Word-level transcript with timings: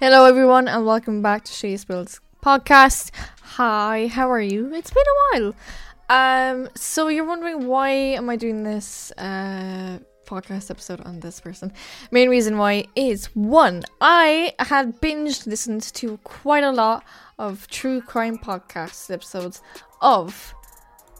Hello, 0.00 0.24
everyone, 0.24 0.66
and 0.66 0.86
welcome 0.86 1.20
back 1.20 1.44
to 1.44 1.52
She 1.52 1.76
Spills 1.76 2.22
podcast. 2.42 3.10
Hi, 3.42 4.06
how 4.06 4.30
are 4.30 4.40
you? 4.40 4.72
It's 4.72 4.90
been 4.90 5.04
a 5.06 5.38
while. 5.38 5.54
Um, 6.08 6.70
so 6.74 7.08
you're 7.08 7.26
wondering 7.26 7.66
why 7.66 7.90
am 7.90 8.30
I 8.30 8.36
doing 8.36 8.62
this 8.62 9.12
uh 9.18 9.98
podcast 10.24 10.70
episode 10.70 11.02
on 11.02 11.20
this 11.20 11.38
person? 11.38 11.74
Main 12.10 12.30
reason 12.30 12.56
why 12.56 12.86
is 12.96 13.26
one, 13.36 13.84
I 14.00 14.54
had 14.58 15.02
binged 15.02 15.46
listened 15.46 15.82
to 15.82 16.16
quite 16.24 16.64
a 16.64 16.72
lot 16.72 17.04
of 17.38 17.68
true 17.68 18.00
crime 18.00 18.38
podcast 18.38 19.10
episodes 19.10 19.60
of 20.00 20.54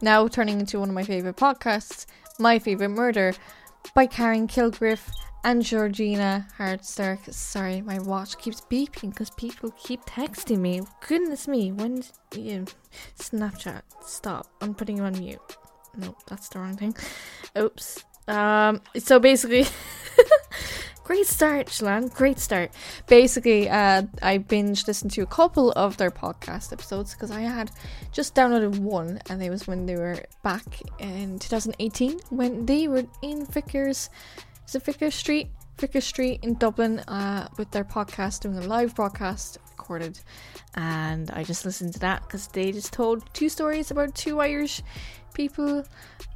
now 0.00 0.26
turning 0.26 0.58
into 0.58 0.80
one 0.80 0.88
of 0.88 0.94
my 0.94 1.04
favorite 1.04 1.36
podcasts, 1.36 2.06
My 2.38 2.58
Favorite 2.58 2.88
Murder 2.88 3.34
by 3.94 4.06
Karen 4.06 4.48
Kilgariff 4.48 5.10
and 5.44 5.62
Georgina 5.62 6.46
Hardstark. 6.58 7.32
Sorry, 7.32 7.80
my 7.80 7.98
watch 7.98 8.38
keeps 8.38 8.60
beeping 8.60 9.10
because 9.10 9.30
people 9.30 9.70
keep 9.72 10.04
texting 10.04 10.58
me. 10.58 10.82
Goodness 11.06 11.48
me, 11.48 11.72
when 11.72 12.02
you 12.34 12.66
Snapchat, 13.18 13.82
stop. 14.04 14.46
I'm 14.60 14.74
putting 14.74 14.98
you 14.98 15.04
on 15.04 15.18
mute. 15.18 15.56
No, 15.96 16.14
that's 16.28 16.48
the 16.48 16.58
wrong 16.58 16.76
thing. 16.76 16.94
Oops. 17.58 18.04
Um, 18.28 18.80
so 18.96 19.18
basically, 19.18 19.66
great 21.04 21.26
start, 21.26 21.66
Shalane. 21.66 22.14
Great 22.14 22.38
start. 22.38 22.70
Basically, 23.08 23.68
uh, 23.68 24.02
I 24.22 24.38
binged 24.38 24.86
listened 24.86 25.10
to 25.12 25.22
a 25.22 25.26
couple 25.26 25.72
of 25.72 25.96
their 25.96 26.10
podcast 26.10 26.72
episodes 26.72 27.14
because 27.14 27.30
I 27.30 27.40
had 27.40 27.70
just 28.12 28.34
downloaded 28.34 28.78
one, 28.78 29.20
and 29.28 29.42
it 29.42 29.50
was 29.50 29.66
when 29.66 29.86
they 29.86 29.96
were 29.96 30.22
back 30.42 30.80
in 30.98 31.38
2018 31.38 32.20
when 32.30 32.66
they 32.66 32.86
were 32.86 33.04
in 33.22 33.46
Vickers 33.46 34.10
is 34.74 34.88
it 34.88 35.12
Street? 35.12 35.48
Vicar 35.78 36.00
Street 36.00 36.40
in 36.42 36.54
Dublin 36.54 37.00
uh, 37.00 37.48
with 37.56 37.70
their 37.72 37.84
podcast, 37.84 38.40
doing 38.40 38.56
a 38.56 38.66
live 38.66 38.94
broadcast 38.94 39.58
recorded. 39.70 40.20
And 40.74 41.30
I 41.32 41.42
just 41.42 41.64
listened 41.64 41.94
to 41.94 41.98
that 42.00 42.22
because 42.22 42.46
they 42.48 42.70
just 42.70 42.92
told 42.92 43.32
two 43.34 43.48
stories 43.48 43.90
about 43.90 44.14
two 44.14 44.40
Irish 44.40 44.82
people 45.34 45.84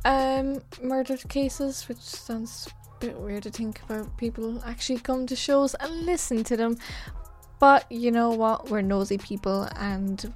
um, 0.04 0.60
murdered 0.82 1.28
cases, 1.28 1.86
which 1.88 1.98
sounds 1.98 2.68
a 2.96 3.06
bit 3.06 3.16
weird 3.18 3.44
to 3.44 3.50
think 3.50 3.80
about 3.82 4.16
people 4.16 4.60
actually 4.64 4.98
come 4.98 5.26
to 5.26 5.36
shows 5.36 5.74
and 5.74 6.06
listen 6.06 6.42
to 6.44 6.56
them. 6.56 6.76
But 7.60 7.90
you 7.92 8.10
know 8.10 8.30
what? 8.30 8.68
We're 8.68 8.82
nosy 8.82 9.18
people 9.18 9.68
and 9.76 10.34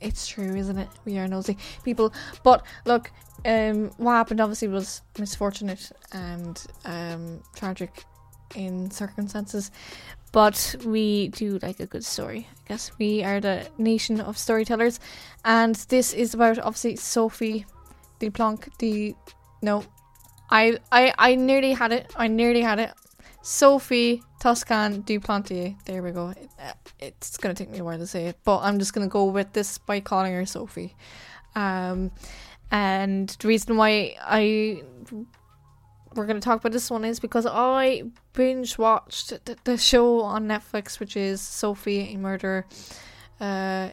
it's 0.00 0.26
true, 0.26 0.54
isn't 0.54 0.78
it? 0.78 0.88
We 1.04 1.18
are 1.18 1.28
nosy 1.28 1.56
people. 1.82 2.12
But 2.42 2.64
look, 2.84 3.10
um, 3.46 3.90
what 3.96 4.12
happened 4.12 4.40
obviously 4.40 4.68
was 4.68 5.02
misfortunate 5.18 5.90
and 6.12 6.64
um, 6.84 7.42
tragic 7.54 8.04
in 8.54 8.90
circumstances, 8.90 9.70
but 10.32 10.76
we 10.84 11.28
do 11.28 11.58
like 11.62 11.80
a 11.80 11.86
good 11.86 12.04
story. 12.04 12.48
I 12.50 12.68
guess 12.68 12.90
we 12.98 13.24
are 13.24 13.40
the 13.40 13.66
nation 13.78 14.20
of 14.20 14.36
storytellers, 14.36 15.00
and 15.44 15.74
this 15.88 16.12
is 16.12 16.34
about 16.34 16.58
obviously 16.58 16.96
Sophie 16.96 17.66
Duplanc. 18.20 18.68
The 18.78 19.14
no, 19.62 19.84
I 20.50 20.78
I 20.92 21.14
I 21.18 21.34
nearly 21.36 21.72
had 21.72 21.92
it. 21.92 22.12
I 22.16 22.28
nearly 22.28 22.62
had 22.62 22.78
it. 22.78 22.92
Sophie 23.42 24.22
Toscan 24.40 25.02
du 25.02 25.20
Plantier. 25.20 25.76
There 25.84 26.02
we 26.02 26.10
go. 26.10 26.30
It, 26.30 26.50
it's 26.98 27.36
gonna 27.36 27.54
take 27.54 27.70
me 27.70 27.78
a 27.78 27.84
while 27.84 27.98
to 27.98 28.06
say 28.06 28.26
it, 28.26 28.38
but 28.44 28.58
I'm 28.58 28.78
just 28.78 28.92
gonna 28.92 29.08
go 29.08 29.24
with 29.26 29.52
this 29.52 29.78
by 29.78 30.00
calling 30.00 30.32
her 30.34 30.46
Sophie. 30.46 30.96
Um, 31.54 32.10
and 32.70 33.28
the 33.28 33.48
reason 33.48 33.76
why 33.76 34.16
I 34.20 34.82
we're 36.16 36.26
going 36.26 36.40
to 36.40 36.44
talk 36.44 36.60
about 36.60 36.72
this 36.72 36.90
one 36.90 37.04
is 37.04 37.20
because 37.20 37.46
I 37.46 38.04
binge 38.32 38.78
watched 38.78 39.44
the, 39.44 39.56
the 39.64 39.76
show 39.76 40.22
on 40.22 40.48
Netflix, 40.48 40.98
which 40.98 41.16
is 41.16 41.40
Sophie 41.40 42.14
a 42.14 42.16
Murder 42.16 42.64
uh, 43.40 43.90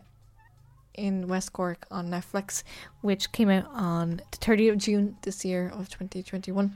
in 0.94 1.28
West 1.28 1.54
Cork 1.54 1.86
on 1.92 2.10
Netflix, 2.10 2.64
which 3.02 3.32
came 3.32 3.50
out 3.50 3.66
on 3.74 4.22
the 4.32 4.38
30th 4.38 4.72
of 4.72 4.78
June 4.78 5.18
this 5.22 5.44
year 5.44 5.72
of 5.74 5.90
2021. 5.90 6.76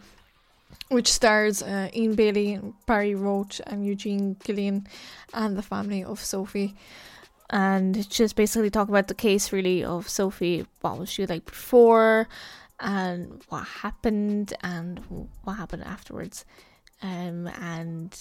Which 0.89 1.11
stars 1.11 1.63
uh, 1.63 1.89
Ian 1.93 2.15
Bailey, 2.15 2.59
Barry 2.85 3.15
Roche, 3.15 3.61
and 3.65 3.85
Eugene 3.85 4.35
Gillian, 4.45 4.87
and 5.33 5.57
the 5.57 5.61
family 5.61 6.03
of 6.03 6.19
Sophie 6.19 6.75
and 7.49 8.09
just 8.09 8.35
basically 8.35 8.69
talk 8.69 8.89
about 8.89 9.07
the 9.07 9.15
case 9.15 9.51
really 9.51 9.83
of 9.83 10.09
Sophie. 10.09 10.65
What 10.81 10.99
was 10.99 11.09
she 11.09 11.25
like 11.25 11.45
before, 11.45 12.27
and 12.79 13.43
what 13.49 13.63
happened, 13.65 14.53
and 14.61 15.29
what 15.43 15.53
happened 15.53 15.83
afterwards, 15.83 16.45
um, 17.01 17.47
and 17.47 18.17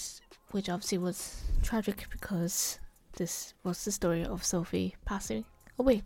which 0.51 0.69
obviously 0.69 0.99
was 0.99 1.43
tragic 1.63 2.07
because 2.11 2.79
this 3.17 3.55
was 3.65 3.85
the 3.85 3.93
story 3.93 4.25
of 4.25 4.45
Sophie 4.45 4.95
passing 5.05 5.45
away. 5.79 6.03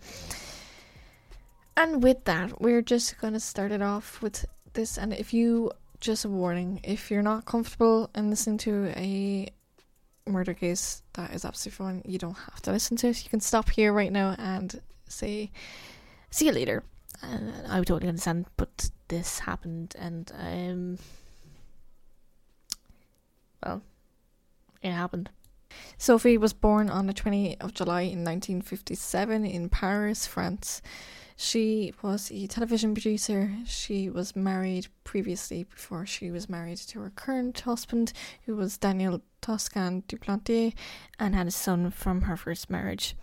And 1.76 2.02
with 2.02 2.24
that, 2.24 2.60
we're 2.60 2.82
just 2.82 3.20
gonna 3.20 3.40
start 3.40 3.72
it 3.72 3.82
off 3.82 4.20
with 4.22 4.44
this. 4.72 4.98
And 4.98 5.12
if 5.12 5.32
you 5.32 5.72
just 6.00 6.24
a 6.24 6.28
warning, 6.28 6.80
if 6.82 7.10
you're 7.10 7.22
not 7.22 7.44
comfortable 7.44 8.10
in 8.14 8.30
listening 8.30 8.58
to 8.58 8.92
a 8.96 9.48
murder 10.30 10.54
case 10.54 11.02
that 11.14 11.32
is 11.32 11.44
absolutely 11.44 11.76
fine. 11.76 12.02
You 12.04 12.18
don't 12.18 12.36
have 12.36 12.62
to 12.62 12.72
listen 12.72 12.96
to 12.98 13.08
it. 13.08 13.24
You 13.24 13.30
can 13.30 13.40
stop 13.40 13.70
here 13.70 13.92
right 13.92 14.12
now 14.12 14.34
and 14.38 14.80
say, 15.08 15.50
see 16.30 16.46
you 16.46 16.52
later. 16.52 16.82
And 17.22 17.52
I 17.68 17.76
totally 17.78 18.08
understand, 18.08 18.46
but 18.56 18.90
this 19.08 19.40
happened, 19.40 19.94
and 19.98 20.32
um, 20.38 20.98
well, 23.64 23.82
it 24.80 24.92
happened. 24.92 25.28
Sophie 25.98 26.38
was 26.38 26.52
born 26.52 26.88
on 26.88 27.06
the 27.06 27.12
20th 27.12 27.60
of 27.60 27.74
July 27.74 28.02
in 28.02 28.24
1957 28.24 29.44
in 29.44 29.68
Paris, 29.68 30.26
France. 30.26 30.80
She 31.42 31.94
was 32.02 32.30
a 32.30 32.46
television 32.48 32.92
producer. 32.92 33.50
She 33.64 34.10
was 34.10 34.36
married 34.36 34.88
previously 35.04 35.64
before 35.64 36.04
she 36.04 36.30
was 36.30 36.50
married 36.50 36.76
to 36.88 37.00
her 37.00 37.08
current 37.16 37.58
husband, 37.60 38.12
who 38.44 38.56
was 38.56 38.76
Daniel 38.76 39.22
Toscan 39.40 40.02
du 40.06 40.18
Plantier, 40.18 40.74
and 41.18 41.34
had 41.34 41.46
a 41.46 41.50
son 41.50 41.92
from 41.92 42.20
her 42.22 42.36
first 42.36 42.68
marriage, 42.68 43.16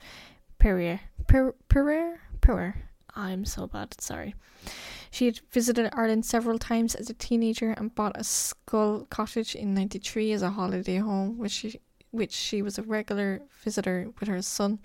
Perrier. 0.57 1.01
Per- 1.27 1.53
Perrier? 1.69 2.17
Perrier. 2.41 2.89
I'm 3.15 3.45
so 3.45 3.67
bad, 3.67 4.01
sorry. 4.01 4.33
She 5.11 5.27
had 5.27 5.39
visited 5.51 5.91
Ireland 5.93 6.25
several 6.25 6.57
times 6.57 6.95
as 6.95 7.11
a 7.11 7.13
teenager 7.13 7.73
and 7.73 7.93
bought 7.93 8.17
a 8.17 8.23
Schull 8.23 9.07
cottage 9.11 9.53
in 9.53 9.75
93 9.75 10.31
as 10.31 10.41
a 10.41 10.49
holiday 10.49 10.97
home, 10.97 11.37
which 11.37 11.51
she, 11.51 11.79
which 12.09 12.33
she 12.33 12.63
was 12.63 12.79
a 12.79 12.83
regular 12.83 13.43
visitor 13.63 14.07
with 14.19 14.27
her 14.27 14.41
son 14.41 14.79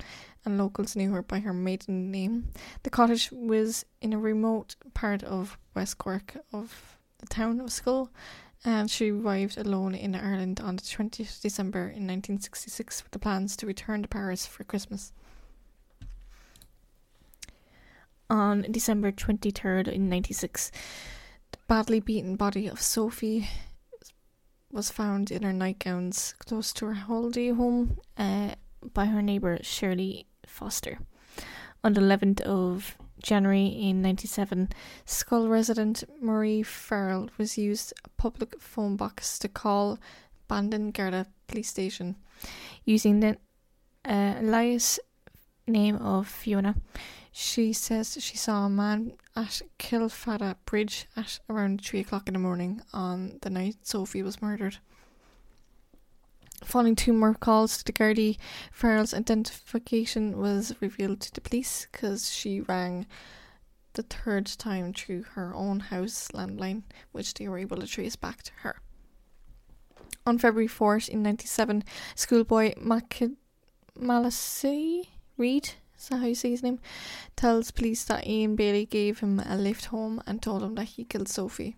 and 0.44 0.58
locals 0.58 0.96
knew 0.96 1.12
her 1.12 1.22
by 1.22 1.40
her 1.40 1.52
maiden 1.52 2.10
name. 2.10 2.48
The 2.82 2.90
cottage 2.90 3.30
was 3.32 3.84
in 4.00 4.12
a 4.12 4.18
remote 4.18 4.76
part 4.94 5.22
of 5.22 5.58
West 5.74 5.98
Cork 5.98 6.36
of 6.52 6.98
the 7.18 7.26
town 7.26 7.60
of 7.60 7.68
Schull, 7.68 8.08
and 8.64 8.90
she 8.90 9.10
arrived 9.10 9.56
alone 9.58 9.94
in 9.94 10.14
Ireland 10.14 10.60
on 10.60 10.76
the 10.76 10.82
20th 10.82 11.40
December 11.40 11.80
in 11.80 12.06
1966 12.06 13.02
with 13.02 13.12
the 13.12 13.18
plans 13.18 13.56
to 13.56 13.66
return 13.66 14.02
to 14.02 14.08
Paris 14.08 14.46
for 14.46 14.64
Christmas. 14.64 15.12
On 18.30 18.62
December 18.70 19.12
23rd 19.12 19.88
in 19.88 20.08
96, 20.08 20.70
the 21.52 21.58
badly 21.68 22.00
beaten 22.00 22.36
body 22.36 22.66
of 22.66 22.80
Sophie 22.80 23.48
was 24.70 24.90
found 24.90 25.30
in 25.30 25.42
her 25.42 25.52
nightgowns 25.52 26.34
close 26.38 26.72
to 26.72 26.86
her 26.86 26.94
holiday 26.94 27.50
home 27.50 27.98
uh, 28.16 28.54
by 28.94 29.04
her 29.04 29.20
neighbour 29.20 29.58
Shirley 29.62 30.26
Foster. 30.46 30.98
On 31.84 31.92
the 31.94 32.00
11th 32.00 32.40
of 32.42 32.96
January 33.22 33.66
in 33.66 34.02
97, 34.02 34.68
Schull 35.06 35.48
resident 35.48 36.04
Marie 36.20 36.62
Farrell 36.62 37.28
was 37.38 37.58
used 37.58 37.92
a 38.04 38.08
public 38.10 38.60
phone 38.60 38.96
box 38.96 39.38
to 39.40 39.48
call 39.48 39.98
Bandon 40.48 40.90
Garda 40.90 41.26
police 41.46 41.68
station 41.68 42.16
using 42.84 43.20
the 43.20 43.36
uh, 44.04 44.34
alias 44.40 44.98
name 45.66 45.96
of 45.96 46.28
Fiona. 46.28 46.74
She 47.32 47.72
says 47.72 48.18
she 48.20 48.36
saw 48.36 48.66
a 48.66 48.70
man 48.70 49.12
at 49.34 49.62
Kealfadda 49.78 50.56
Bridge 50.66 51.06
at 51.16 51.40
around 51.48 51.82
3 51.84 52.00
o'clock 52.00 52.28
in 52.28 52.34
the 52.34 52.40
morning 52.40 52.82
on 52.92 53.38
the 53.42 53.50
night 53.50 53.76
Sophie 53.82 54.22
was 54.22 54.42
murdered. 54.42 54.78
Following 56.64 56.94
two 56.96 57.12
more 57.12 57.34
calls 57.34 57.78
to 57.78 57.84
the 57.84 57.92
Gardaí, 57.92 58.38
Farrell's 58.70 59.12
identification 59.12 60.38
was 60.38 60.74
revealed 60.80 61.20
to 61.20 61.32
the 61.32 61.40
police 61.40 61.86
because 61.90 62.32
she 62.32 62.60
rang 62.60 63.06
the 63.94 64.02
third 64.02 64.46
time 64.46 64.92
through 64.92 65.24
her 65.34 65.54
own 65.54 65.80
house 65.80 66.28
landline, 66.32 66.82
which 67.10 67.34
they 67.34 67.48
were 67.48 67.58
able 67.58 67.76
to 67.78 67.86
trace 67.86 68.16
back 68.16 68.42
to 68.44 68.52
her. 68.62 68.76
On 70.24 70.38
February 70.38 70.68
4th, 70.68 71.08
in 71.08 71.22
97, 71.22 71.82
schoolboy 72.14 72.74
Mac- 72.80 73.22
Malasey 73.98 75.08
Reed, 75.36 75.70
is 75.98 76.08
that 76.08 76.18
how 76.18 76.26
you 76.26 76.34
say 76.34 76.50
his 76.50 76.62
name? 76.62 76.78
Tells 77.36 77.70
police 77.70 78.04
that 78.04 78.26
Ian 78.26 78.56
Bailey 78.56 78.86
gave 78.86 79.18
him 79.18 79.40
a 79.40 79.56
lift 79.56 79.86
home 79.86 80.22
and 80.26 80.40
told 80.40 80.62
him 80.62 80.76
that 80.76 80.84
he 80.84 81.04
killed 81.04 81.28
Sophie. 81.28 81.76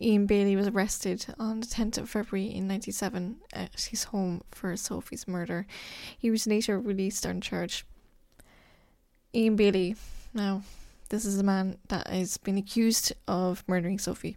Ian 0.00 0.26
Bailey 0.26 0.56
was 0.56 0.66
arrested 0.66 1.26
on 1.38 1.60
the 1.60 1.66
10th 1.66 1.98
of 1.98 2.10
February 2.10 2.46
in 2.46 2.66
97 2.66 3.36
at 3.52 3.80
his 3.80 4.04
home 4.04 4.42
for 4.50 4.76
Sophie's 4.76 5.28
murder. 5.28 5.66
He 6.18 6.30
was 6.30 6.46
later 6.46 6.80
released 6.80 7.24
on 7.24 7.40
charge. 7.40 7.86
Ian 9.32 9.56
Bailey, 9.56 9.94
now, 10.32 10.62
this 11.10 11.24
is 11.24 11.38
a 11.38 11.44
man 11.44 11.78
that 11.88 12.08
has 12.08 12.38
been 12.38 12.58
accused 12.58 13.12
of 13.28 13.62
murdering 13.68 13.98
Sophie. 13.98 14.36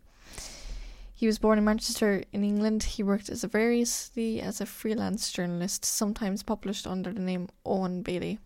He 1.14 1.26
was 1.26 1.40
born 1.40 1.58
in 1.58 1.66
Manchester, 1.66 2.24
in 2.32 2.44
England. 2.44 2.84
He 2.84 3.02
worked 3.02 3.30
as 3.30 3.44
a 3.44 3.48
variously 3.48 4.40
as 4.40 4.62
a 4.62 4.68
freelance 4.68 5.32
journalist, 5.32 5.84
sometimes 5.84 6.44
published 6.44 6.86
under 6.86 7.12
the 7.12 7.20
name 7.20 7.50
Owen 7.66 8.04
Bailey. 8.04 8.38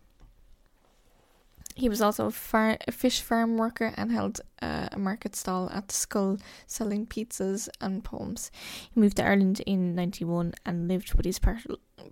He 1.74 1.88
was 1.88 2.00
also 2.00 2.26
a, 2.26 2.30
far- 2.30 2.78
a 2.86 2.92
fish 2.92 3.20
farm 3.20 3.56
worker 3.56 3.92
and 3.96 4.12
held 4.12 4.40
uh, 4.60 4.88
a 4.92 4.98
market 4.98 5.34
stall 5.34 5.70
at 5.70 5.88
the 5.88 5.94
Schull, 5.94 6.40
selling 6.66 7.06
pizzas 7.06 7.68
and 7.80 8.04
poems. 8.04 8.50
He 8.92 9.00
moved 9.00 9.16
to 9.16 9.24
Ireland 9.24 9.60
in 9.66 9.94
'91 9.94 10.54
and 10.66 10.88
lived 10.88 11.14
with 11.14 11.24
his 11.24 11.38
par- 11.38 11.60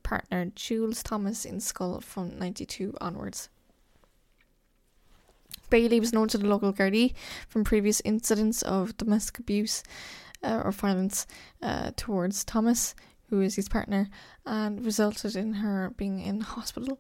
partner 0.02 0.46
Jules 0.54 1.02
Thomas 1.02 1.44
in 1.44 1.58
Schull 1.58 2.02
from 2.02 2.38
'92 2.38 2.96
onwards. 3.00 3.48
Bailey 5.68 6.00
was 6.00 6.12
known 6.12 6.28
to 6.28 6.38
the 6.38 6.48
local 6.48 6.72
Gardaí 6.72 7.14
from 7.48 7.62
previous 7.62 8.00
incidents 8.04 8.62
of 8.62 8.96
domestic 8.96 9.38
abuse 9.38 9.84
uh, 10.42 10.62
or 10.64 10.72
violence 10.72 11.26
uh, 11.62 11.92
towards 11.96 12.44
Thomas, 12.44 12.94
who 13.28 13.40
is 13.40 13.54
his 13.54 13.68
partner, 13.68 14.08
and 14.44 14.84
resulted 14.84 15.36
in 15.36 15.54
her 15.54 15.92
being 15.96 16.20
in 16.20 16.40
hospital. 16.40 16.98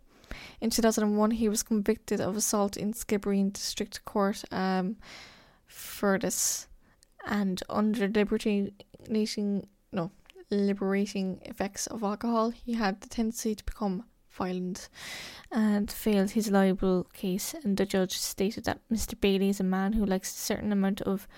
In 0.60 0.70
2001, 0.70 1.32
he 1.32 1.48
was 1.48 1.62
convicted 1.62 2.20
of 2.20 2.36
assault 2.36 2.76
in 2.76 2.92
Skibbereen 2.92 3.52
District 3.52 4.04
Court 4.04 4.42
um, 4.50 4.96
for 5.66 6.18
this, 6.18 6.68
and 7.26 7.62
under 7.68 8.08
liberating 8.08 8.72
no 9.92 10.10
liberating 10.50 11.40
effects 11.44 11.86
of 11.86 12.02
alcohol, 12.02 12.50
he 12.50 12.74
had 12.74 13.00
the 13.00 13.08
tendency 13.08 13.54
to 13.54 13.64
become 13.64 14.04
violent 14.30 14.88
and 15.50 15.90
failed 15.90 16.30
his 16.30 16.50
libel 16.50 17.04
case. 17.12 17.54
And 17.62 17.76
the 17.76 17.86
judge 17.86 18.18
stated 18.18 18.64
that 18.64 18.80
Mr. 18.92 19.20
Bailey 19.20 19.50
is 19.50 19.60
a 19.60 19.64
man 19.64 19.92
who 19.92 20.04
likes 20.04 20.34
a 20.34 20.38
certain 20.38 20.72
amount 20.72 21.00
of 21.02 21.28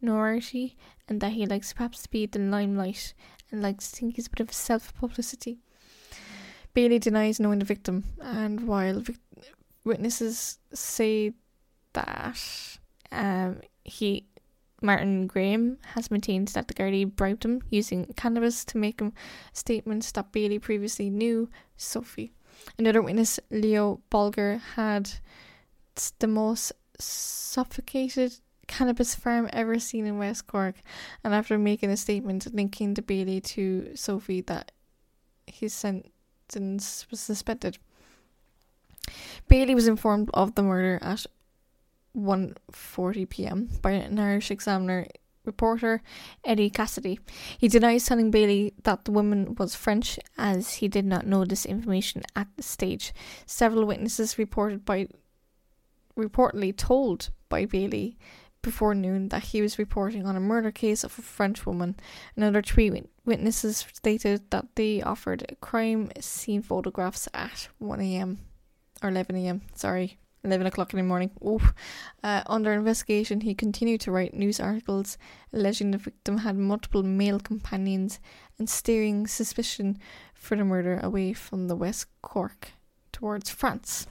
notoriety 0.00 0.76
and 1.08 1.20
that 1.20 1.32
he 1.32 1.46
likes 1.46 1.72
perhaps 1.72 2.02
to 2.02 2.10
be 2.10 2.24
in 2.24 2.30
the 2.30 2.38
limelight 2.38 3.14
and 3.50 3.62
likes 3.62 3.90
to 3.90 3.96
think 3.96 4.16
he's 4.16 4.26
a 4.26 4.30
bit 4.30 4.40
of 4.40 4.52
self 4.52 4.94
publicity. 4.94 5.58
Bailey 6.76 6.98
denies 6.98 7.40
knowing 7.40 7.60
the 7.60 7.64
victim, 7.64 8.04
and 8.20 8.68
while 8.68 9.00
vic- 9.00 9.16
witnesses 9.84 10.58
say 10.74 11.32
that 11.94 12.38
um, 13.10 13.62
he 13.82 14.26
Martin 14.82 15.26
Graham 15.26 15.78
has 15.94 16.10
maintained 16.10 16.48
that 16.48 16.68
the 16.68 16.74
Gardaí 16.74 17.06
bribed 17.06 17.46
him 17.46 17.62
using 17.70 18.12
cannabis 18.14 18.62
to 18.66 18.76
make 18.76 19.00
him 19.00 19.14
statements 19.54 20.12
that 20.12 20.32
Bailey 20.32 20.58
previously 20.58 21.08
knew 21.08 21.48
Sophie. 21.78 22.32
Another 22.78 23.00
witness, 23.00 23.40
Leo 23.50 24.02
Bolger, 24.10 24.60
had 24.74 25.12
the 26.18 26.26
most 26.26 26.72
suffocated 26.98 28.34
cannabis 28.66 29.14
farm 29.14 29.48
ever 29.50 29.78
seen 29.78 30.04
in 30.04 30.18
West 30.18 30.46
Cork, 30.46 30.74
and 31.24 31.34
after 31.34 31.56
making 31.56 31.88
a 31.88 31.96
statement 31.96 32.52
linking 32.52 32.92
the 32.92 33.00
Bailey 33.00 33.40
to 33.40 33.92
Sophie 33.94 34.42
that 34.42 34.72
he 35.46 35.68
sent 35.68 36.12
was 36.54 37.20
suspended. 37.20 37.78
Bailey 39.48 39.74
was 39.74 39.88
informed 39.88 40.30
of 40.34 40.54
the 40.54 40.62
murder 40.62 40.98
at 41.02 41.26
1:40 42.16 43.28
p.m. 43.28 43.68
by 43.82 43.92
an 43.92 44.18
Irish 44.18 44.50
Examiner 44.50 45.06
reporter 45.44 46.02
Eddie 46.44 46.70
Cassidy. 46.70 47.20
He 47.58 47.68
denies 47.68 48.06
telling 48.06 48.30
Bailey 48.30 48.74
that 48.82 49.04
the 49.04 49.12
woman 49.12 49.54
was 49.54 49.74
French 49.74 50.18
as 50.36 50.74
he 50.74 50.88
did 50.88 51.04
not 51.04 51.26
know 51.26 51.44
this 51.44 51.64
information 51.64 52.22
at 52.34 52.48
the 52.56 52.62
stage. 52.62 53.14
Several 53.46 53.84
witnesses 53.84 54.38
reported 54.38 54.84
by 54.84 55.08
reportedly 56.18 56.76
told 56.76 57.30
by 57.48 57.64
Bailey 57.64 58.16
before 58.66 58.96
noon 58.96 59.28
that 59.28 59.44
he 59.44 59.62
was 59.62 59.78
reporting 59.78 60.26
on 60.26 60.34
a 60.34 60.40
murder 60.40 60.72
case 60.72 61.04
of 61.04 61.16
a 61.16 61.22
French 61.22 61.64
woman. 61.64 61.94
Another 62.34 62.60
three 62.60 62.90
witnesses 63.24 63.86
stated 63.92 64.50
that 64.50 64.66
they 64.74 65.00
offered 65.00 65.56
crime 65.60 66.10
scene 66.18 66.62
photographs 66.62 67.28
at 67.32 67.68
1 67.78 68.00
a.m. 68.00 68.40
or 69.04 69.10
11 69.10 69.36
a.m. 69.36 69.62
Sorry, 69.76 70.18
11 70.42 70.66
o'clock 70.66 70.92
in 70.92 70.96
the 70.96 71.04
morning. 71.04 71.30
Uh, 72.24 72.42
under 72.46 72.72
investigation, 72.72 73.42
he 73.42 73.54
continued 73.54 74.00
to 74.00 74.10
write 74.10 74.34
news 74.34 74.58
articles 74.58 75.16
alleging 75.52 75.92
the 75.92 75.98
victim 75.98 76.38
had 76.38 76.56
multiple 76.56 77.04
male 77.04 77.38
companions 77.38 78.18
and 78.58 78.68
steering 78.68 79.28
suspicion 79.28 79.96
for 80.34 80.56
the 80.56 80.64
murder 80.64 80.98
away 81.04 81.32
from 81.32 81.68
the 81.68 81.76
West 81.76 82.06
Cork 82.20 82.72
towards 83.12 83.48
France, 83.48 84.08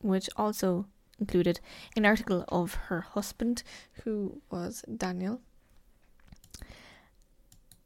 which 0.00 0.28
also 0.36 0.86
included 1.20 1.60
an 1.96 2.06
article 2.06 2.44
of 2.48 2.74
her 2.74 3.02
husband, 3.02 3.62
who 4.04 4.40
was 4.50 4.84
Daniel. 4.96 5.40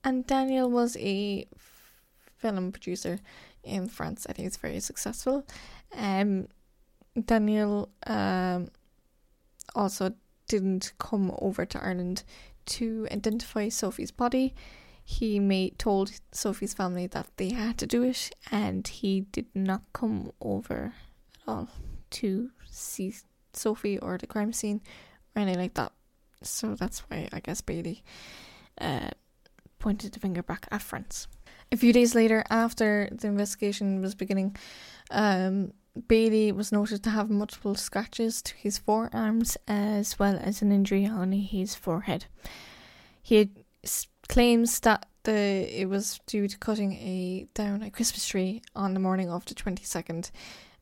And 0.02 0.26
Daniel 0.26 0.70
was 0.70 0.96
a 0.98 1.46
film 2.38 2.72
producer 2.72 3.18
in 3.62 3.88
France. 3.88 4.26
I 4.28 4.32
think 4.32 4.46
he's 4.46 4.56
very 4.56 4.80
successful. 4.80 5.46
Um, 5.96 6.48
Daniel 7.24 7.88
um, 8.06 8.68
also 9.74 10.14
didn't 10.48 10.92
come 10.98 11.34
over 11.38 11.64
to 11.64 11.82
Ireland 11.82 12.22
to 12.66 13.08
identify 13.10 13.68
Sophie's 13.68 14.10
body. 14.10 14.54
He 15.02 15.38
made 15.38 15.78
told 15.78 16.12
Sophie's 16.32 16.74
family 16.74 17.06
that 17.08 17.28
they 17.36 17.50
had 17.52 17.78
to 17.78 17.86
do 17.86 18.02
it, 18.02 18.30
and 18.50 18.86
he 18.86 19.22
did 19.32 19.46
not 19.54 19.82
come 19.92 20.32
over 20.40 20.94
at 21.34 21.48
all 21.48 21.68
to 22.10 22.50
see 22.74 23.14
Sophie 23.52 23.98
or 23.98 24.18
the 24.18 24.26
crime 24.26 24.52
scene 24.52 24.80
or 25.34 25.42
anything 25.42 25.60
like 25.60 25.74
that. 25.74 25.92
So 26.42 26.74
that's 26.74 27.00
why 27.00 27.28
I 27.32 27.40
guess 27.40 27.60
Bailey 27.60 28.02
uh, 28.80 29.10
pointed 29.78 30.12
the 30.12 30.20
finger 30.20 30.42
back 30.42 30.66
at 30.70 30.82
France. 30.82 31.28
A 31.72 31.76
few 31.76 31.92
days 31.92 32.14
later, 32.14 32.44
after 32.50 33.08
the 33.10 33.26
investigation 33.26 34.00
was 34.02 34.14
beginning, 34.14 34.56
um, 35.10 35.72
Bailey 36.08 36.52
was 36.52 36.72
noted 36.72 37.02
to 37.04 37.10
have 37.10 37.30
multiple 37.30 37.74
scratches 37.74 38.42
to 38.42 38.54
his 38.54 38.78
forearms 38.78 39.56
as 39.66 40.18
well 40.18 40.38
as 40.40 40.60
an 40.60 40.72
injury 40.72 41.06
on 41.06 41.32
his 41.32 41.74
forehead. 41.74 42.26
He 43.22 43.50
claims 44.28 44.80
that 44.80 45.06
the 45.22 45.80
it 45.80 45.88
was 45.88 46.20
due 46.26 46.48
to 46.48 46.58
cutting 46.58 46.92
a 46.94 47.46
down 47.54 47.82
a 47.82 47.90
Christmas 47.90 48.26
tree 48.26 48.62
on 48.74 48.94
the 48.94 49.00
morning 49.00 49.30
of 49.30 49.44
the 49.46 49.54
twenty 49.54 49.84
second. 49.84 50.30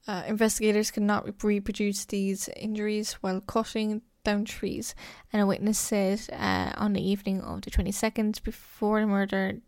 Uh, 0.07 0.23
investigators 0.27 0.91
could 0.91 1.03
not 1.03 1.43
reproduce 1.45 2.05
these 2.05 2.49
injuries 2.57 3.13
while 3.15 3.41
cutting 3.41 4.03
down 4.25 4.45
trees, 4.45 4.95
and 5.33 5.43
a 5.43 5.47
witness 5.47 5.79
said 5.79 6.21
uh, 6.33 6.73
on 6.77 6.93
the 6.93 7.03
evening 7.03 7.41
of 7.41 7.63
the 7.63 7.71
22nd, 7.71 8.43
before 8.43 9.01
the 9.01 9.07
murder, 9.07 9.61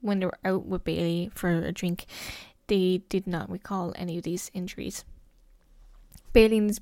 when 0.00 0.20
they 0.20 0.26
were 0.26 0.38
out 0.44 0.66
with 0.66 0.84
Bailey 0.84 1.30
for 1.34 1.50
a 1.50 1.72
drink, 1.72 2.06
they 2.66 3.02
did 3.08 3.26
not 3.26 3.50
recall 3.50 3.92
any 3.96 4.18
of 4.18 4.24
these 4.24 4.50
injuries. 4.54 5.04
Bailey's, 6.32 6.80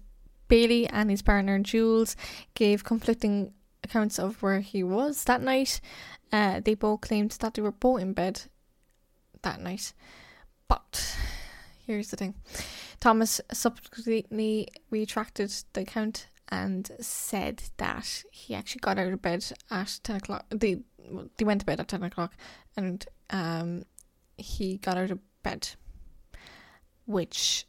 Bailey 0.49 0.87
and 0.89 1.11
his 1.11 1.23
partner 1.23 1.59
Jules 1.61 2.17
gave 2.55 2.85
conflicting 2.85 3.53
accounts 3.83 4.19
of 4.19 4.43
where 4.43 4.61
he 4.61 4.83
was 4.83 5.25
that 5.25 5.41
night. 5.41 5.81
Uh, 6.33 6.61
they 6.61 6.75
both 6.75 7.01
claimed 7.01 7.31
that 7.31 7.55
they 7.55 7.63
were 7.63 7.73
both 7.73 8.01
in 8.01 8.13
bed 8.13 8.43
that 9.43 9.61
night. 9.61 9.93
But 10.69 11.17
here's 11.87 12.11
the 12.11 12.16
thing 12.16 12.35
Thomas 13.00 13.40
subsequently 13.52 14.69
retracted 14.90 15.52
the 15.73 15.83
account 15.83 16.28
and 16.49 16.90
said 17.00 17.62
that 17.76 18.25
he 18.31 18.55
actually 18.55 18.81
got 18.81 18.99
out 18.99 19.12
of 19.12 19.23
bed 19.23 19.45
at 19.71 19.99
10 20.02 20.16
o'clock. 20.16 20.47
They, 20.50 20.78
they 21.37 21.45
went 21.45 21.61
to 21.61 21.66
bed 21.66 21.81
at 21.81 21.88
10 21.88 22.02
o'clock 22.05 22.35
and 22.76 23.05
um, 23.31 23.85
he 24.37 24.78
got 24.78 24.97
out 24.97 25.11
of 25.11 25.19
bed, 25.43 25.71
which 27.07 27.66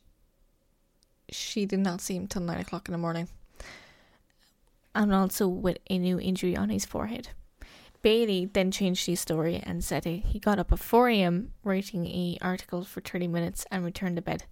she 1.30 1.66
did 1.66 1.80
not 1.80 2.02
see 2.02 2.16
him 2.16 2.28
till 2.28 2.42
9 2.42 2.60
o'clock 2.60 2.88
in 2.88 2.92
the 2.92 2.98
morning. 2.98 3.28
And 4.94 5.14
also 5.14 5.48
with 5.48 5.78
a 5.90 5.98
new 5.98 6.20
injury 6.20 6.56
on 6.56 6.70
his 6.70 6.86
forehead. 6.86 7.30
Bailey 8.02 8.46
then 8.46 8.72
changed 8.72 9.06
his 9.06 9.20
story 9.20 9.62
and 9.64 9.84
said 9.84 10.06
he 10.06 10.40
got 10.40 10.60
up 10.60 10.72
at 10.72 10.80
4 10.80 11.10
a.m. 11.10 11.54
writing 11.64 12.06
a 12.06 12.38
article 12.42 12.84
for 12.84 13.02
30 13.02 13.28
minutes 13.28 13.66
and 13.72 13.84
returned 13.84 14.16
to 14.18 14.22
bed. 14.22 14.46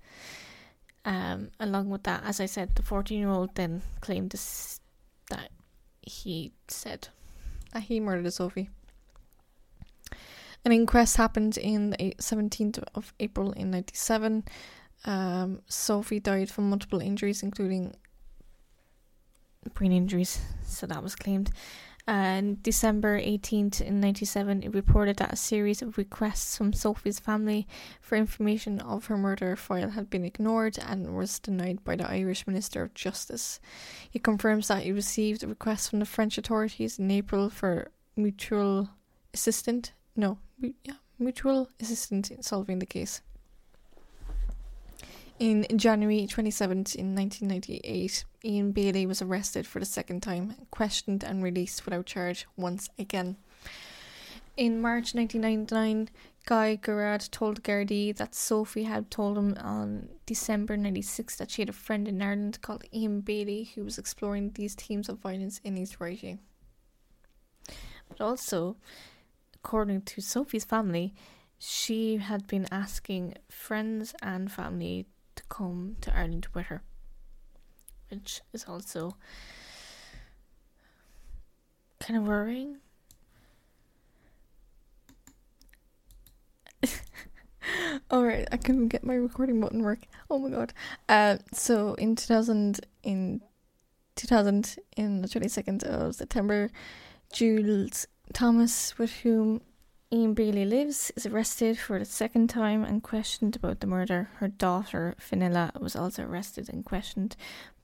Um, 1.06 1.52
along 1.60 1.90
with 1.90 2.04
that, 2.04 2.24
as 2.26 2.40
I 2.40 2.48
said, 2.48 2.76
the 2.76 2.82
14 2.84 3.20
year 3.20 3.30
old 3.30 3.56
then 3.56 3.84
claimed 4.02 4.32
this, 4.32 4.82
that 5.30 5.50
he 6.02 6.52
said 6.68 7.10
that 7.74 7.84
he 7.84 8.00
murdered 8.00 8.34
Sophie. 8.34 8.70
An 10.64 10.72
inquest 10.72 11.18
happened 11.18 11.58
in 11.58 11.92
the 11.92 12.16
17th 12.18 12.84
of 12.96 13.14
April 13.20 13.52
in 13.52 13.70
97. 13.70 14.46
Um, 15.06 15.62
Sophie 15.68 16.20
died 16.20 16.50
from 16.50 16.72
multiple 16.72 17.00
injuries, 17.00 17.44
including 17.44 17.96
brain 19.76 19.92
injuries, 19.92 20.42
so 20.66 20.88
that 20.88 21.04
was 21.04 21.16
claimed. 21.16 21.52
And 22.08 22.62
December 22.62 23.20
18th 23.20 23.82
in 23.82 24.00
97, 24.00 24.62
it 24.62 24.74
reported 24.74 25.18
that 25.18 25.34
a 25.34 25.36
series 25.36 25.82
of 25.82 25.98
requests 25.98 26.56
from 26.56 26.72
Sophie's 26.72 27.20
family 27.20 27.68
for 28.00 28.16
information 28.16 28.80
of 28.80 29.08
her 29.08 29.18
murder 29.18 29.56
file 29.56 29.90
had 29.90 30.12
been 30.12 30.24
ignored 30.24 30.78
and 30.78 31.16
was 31.16 31.40
denied 31.40 31.84
by 31.84 31.96
the 31.96 32.08
Irish 32.08 32.46
Minister 32.46 32.84
of 32.84 32.94
Justice. 32.94 33.60
He 34.10 34.20
confirms 34.20 34.68
that 34.68 34.84
he 34.84 34.92
received 34.92 35.44
a 35.44 35.48
request 35.48 35.90
from 35.90 36.00
the 36.00 36.06
French 36.06 36.38
authorities 36.38 37.00
in 37.00 37.10
April 37.10 37.50
for 37.50 37.90
mutual 38.16 38.90
assistance. 39.34 39.92
No, 40.16 40.38
yeah, 40.60 40.98
mutual 41.18 41.70
assistant 41.80 42.30
in 42.30 42.44
solving 42.44 42.78
the 42.78 42.86
case. 42.86 43.22
In 45.38 45.66
January 45.76 46.26
27th 46.28 46.96
in 46.96 47.14
1998, 47.14 48.24
Ian 48.46 48.72
Bailey 48.72 49.06
was 49.06 49.22
arrested 49.22 49.68
for 49.68 49.80
the 49.80 49.86
second 49.86 50.24
time, 50.24 50.56
questioned 50.72 51.26
and 51.26 51.44
released 51.44 51.84
without 51.84 52.06
charge 52.06 52.48
once 52.56 52.88
again. 52.98 53.36
In 54.56 54.82
March 54.82 55.14
1999, 55.14 56.08
Guy 56.46 56.78
Gerard 56.78 57.28
told 57.32 57.64
Gardaí 57.64 58.16
that 58.16 58.34
Sophie 58.34 58.84
had 58.84 59.12
told 59.12 59.38
him 59.38 59.58
on 59.60 60.08
December 60.26 60.78
96 60.78 61.36
that 61.36 61.52
she 61.52 61.62
had 61.62 61.70
a 61.70 61.74
friend 61.74 62.08
in 62.08 62.22
Ireland 62.22 62.62
called 62.62 62.86
Ian 62.94 63.20
Bailey 63.20 63.72
who 63.76 63.84
was 63.84 63.98
exploring 63.98 64.52
these 64.52 64.76
themes 64.76 65.10
of 65.10 65.20
violence 65.20 65.60
in 65.66 65.76
his 65.76 66.00
writing. 66.00 66.40
But 68.08 68.22
also, 68.22 68.78
according 69.56 70.04
to 70.04 70.22
Sophie's 70.22 70.64
family, 70.64 71.14
she 71.58 72.18
had 72.18 72.48
been 72.48 72.68
asking 72.72 73.34
friends 73.50 74.14
and 74.22 74.50
family 74.50 75.08
come 75.50 75.98
to 76.02 76.16
Ireland 76.16 76.48
with 76.54 76.68
her, 76.68 76.84
which 78.10 78.42
is 78.54 78.66
also 78.66 79.16
kind 82.00 82.20
of 82.20 82.28
worrying. 82.28 82.78
Alright, 88.12 88.48
I 88.52 88.58
can 88.58 88.88
get 88.88 89.04
my 89.04 89.16
recording 89.16 89.60
button 89.60 89.82
work. 89.82 90.06
Oh 90.30 90.38
my 90.38 90.50
god. 90.50 90.74
Uh 91.10 91.38
so 91.52 91.96
in 91.96 92.16
2000 92.16 92.80
in 93.04 93.42
2000 94.16 94.78
in 94.96 95.22
the 95.22 95.28
22nd 95.28 95.84
of 95.84 96.16
September 96.16 96.70
Jules 97.34 98.08
Thomas 98.34 98.98
with 98.98 99.12
whom 99.18 99.62
Ian 100.14 100.36
Bailey 100.36 100.66
lives, 100.66 101.12
is 101.16 101.26
arrested 101.26 101.80
for 101.80 101.98
the 101.98 102.06
second 102.06 102.50
time 102.50 102.84
and 102.84 103.02
questioned 103.02 103.56
about 103.56 103.80
the 103.80 103.88
murder. 103.88 104.30
Her 104.36 104.48
daughter, 104.48 105.16
Fenella, 105.18 105.72
was 105.80 105.96
also 105.96 106.24
arrested 106.24 106.70
and 106.70 106.86
questioned, 106.86 107.36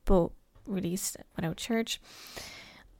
but 0.05 0.29
released 0.67 1.17
without 1.35 1.57
charge. 1.57 1.99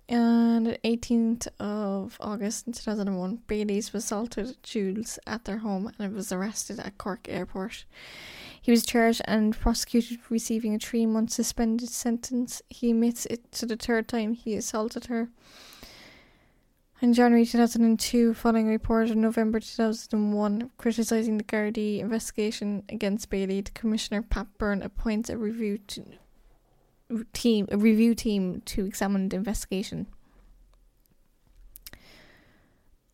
And 0.10 0.66
the 0.66 0.80
18th 0.84 1.48
of 1.60 2.18
August 2.20 2.68
in 2.68 2.74
2001, 2.74 3.44
Bailey's 3.48 3.94
assaulted 3.94 4.58
Jules 4.64 5.20
at 5.28 5.46
their 5.46 5.60
home 5.60 5.92
and 6.00 6.14
was 6.14 6.32
arrested 6.32 6.80
at 6.80 6.98
Cork 6.98 7.28
Airport. 7.30 7.86
He 8.60 8.72
was 8.72 8.86
charged 8.86 9.22
and 9.26 9.58
prosecuted 9.58 10.20
for 10.20 10.34
receiving 10.34 10.76
a 10.76 10.80
three 10.80 11.06
month 11.06 11.30
suspended 11.30 11.90
sentence. 11.90 12.62
He 12.70 12.90
admits 12.90 13.26
it 13.28 13.52
to 13.54 13.66
the 13.66 13.78
third 13.78 14.08
time 14.08 14.34
he 14.34 14.56
assaulted 14.56 15.06
her. 15.06 15.30
In 17.02 17.14
January 17.14 17.48
2002, 17.48 18.36
following 18.36 18.68
a 18.68 18.70
report 18.70 19.10
in 19.10 19.22
November 19.22 19.60
2001 19.60 20.70
criticising 20.78 21.40
the 21.40 21.44
Gardaí 21.44 22.00
investigation 22.00 22.84
against 22.90 23.32
Bailey, 23.32 23.62
the 23.62 23.72
Commissioner 23.72 24.22
Pat 24.22 24.46
Byrne 24.60 24.84
appoints 24.84 25.28
a 25.28 25.36
review 25.36 25.80
to, 25.80 26.06
team, 27.34 27.68
a 27.72 27.78
review 27.78 28.14
team 28.14 28.62
to 28.66 28.86
examine 28.86 29.30
the 29.30 29.38
investigation. 29.38 30.06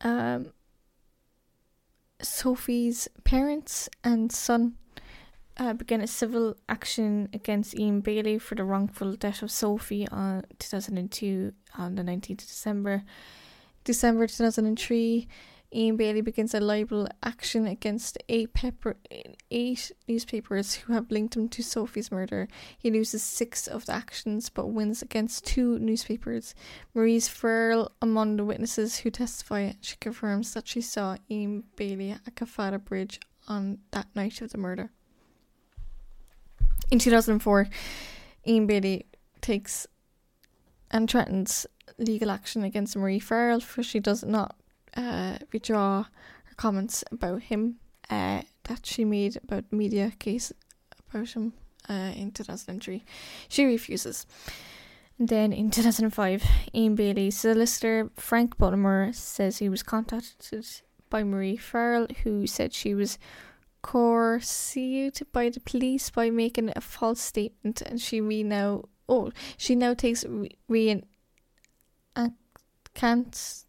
Um, 0.02 0.52
Sophie's 2.22 3.08
parents 3.24 3.88
and 4.04 4.34
son 4.34 4.76
uh, 5.56 5.72
began 5.72 6.02
a 6.02 6.08
civil 6.08 6.58
action 6.68 7.30
against 7.32 7.80
Ian 7.80 8.02
Bailey 8.02 8.38
for 8.38 8.56
the 8.56 8.66
wrongful 8.66 9.14
death 9.14 9.42
of 9.42 9.50
Sophie 9.50 10.10
on 10.10 10.44
2002 10.60 11.54
on 11.78 11.96
the 11.96 12.04
19th 12.04 12.32
of 12.32 12.48
December. 12.50 13.06
December 13.88 14.28
2003, 14.28 15.30
Ian 15.74 15.96
Bailey 15.96 16.20
begins 16.20 16.54
a 16.54 16.60
libel 16.60 17.08
action 17.24 17.66
against 17.66 18.18
eight, 18.28 18.54
pepper, 18.54 18.98
eight 19.50 19.94
newspapers 20.10 20.76
who 20.76 20.92
have 20.92 21.10
linked 21.10 21.38
him 21.38 21.48
to 21.48 21.64
Sophie's 21.64 22.12
murder. 22.12 22.50
He 22.78 22.92
loses 22.92 23.24
six 23.24 23.66
of 23.66 23.86
the 23.86 23.94
actions 23.94 24.50
but 24.50 24.68
wins 24.68 25.02
against 25.02 25.46
two 25.46 25.80
newspapers. 25.80 26.54
Marie's 26.94 27.30
Farrell, 27.30 27.94
among 28.02 28.36
the 28.36 28.44
witnesses 28.44 28.98
who 28.98 29.10
testify, 29.10 29.72
she 29.80 29.96
confirms 30.02 30.54
that 30.54 30.68
she 30.68 30.82
saw 30.82 31.16
Ian 31.32 31.64
Bailey 31.78 32.12
at 32.12 32.36
Kealfadda 32.36 32.84
Bridge 32.84 33.22
on 33.48 33.78
that 33.92 34.08
night 34.14 34.42
of 34.42 34.52
the 34.52 34.58
murder. 34.58 34.92
In 36.92 37.00
2004, 37.00 37.70
Ian 38.46 38.68
Bailey 38.68 39.06
takes 39.40 39.88
and 40.92 41.10
threatens 41.10 41.66
legal 41.98 42.32
action 42.32 42.64
against 42.64 42.96
Marie 42.96 43.20
Farrell 43.20 43.60
for 43.60 43.84
she 43.84 44.00
does 44.00 44.24
not 44.24 44.56
uh, 44.96 45.38
withdraw 45.52 46.04
her 46.04 46.56
comments 46.56 47.04
about 47.12 47.44
him 47.44 47.78
uh, 48.10 48.42
that 48.64 48.86
she 48.86 49.06
made 49.06 49.38
about 49.38 49.72
media 49.72 50.12
case 50.20 50.52
about 51.10 51.30
him 51.30 51.54
uh, 51.90 52.12
in 52.16 52.32
2003. 52.32 53.04
She 53.48 53.66
refuses. 53.66 54.26
Then 55.20 55.52
in 55.52 55.72
2005, 55.72 56.44
Ian 56.76 56.96
Bailey's 56.96 57.38
solicitor 57.38 58.12
Frank 58.16 58.58
Buttimer 58.58 59.16
says 59.16 59.58
he 59.58 59.70
was 59.70 59.82
contacted 59.82 60.66
by 61.10 61.24
Marie 61.24 61.58
Farrell, 61.58 62.08
who 62.24 62.46
said 62.46 62.74
she 62.74 62.94
was 62.94 63.18
coerced 63.82 64.76
by 65.32 65.50
the 65.50 65.60
police 65.62 66.10
by 66.10 66.30
making 66.30 66.72
a 66.76 66.82
false 66.82 67.22
statement, 67.22 67.82
and 67.82 68.02
she 68.02 68.22
re 68.22 68.44
now 68.44 68.84
oh 69.10 69.32
she 69.58 69.76
now 69.76 69.94
takes 69.94 70.26
re, 70.26 70.52
re 70.68 71.02
I 72.18 72.32
can't. 72.94 73.64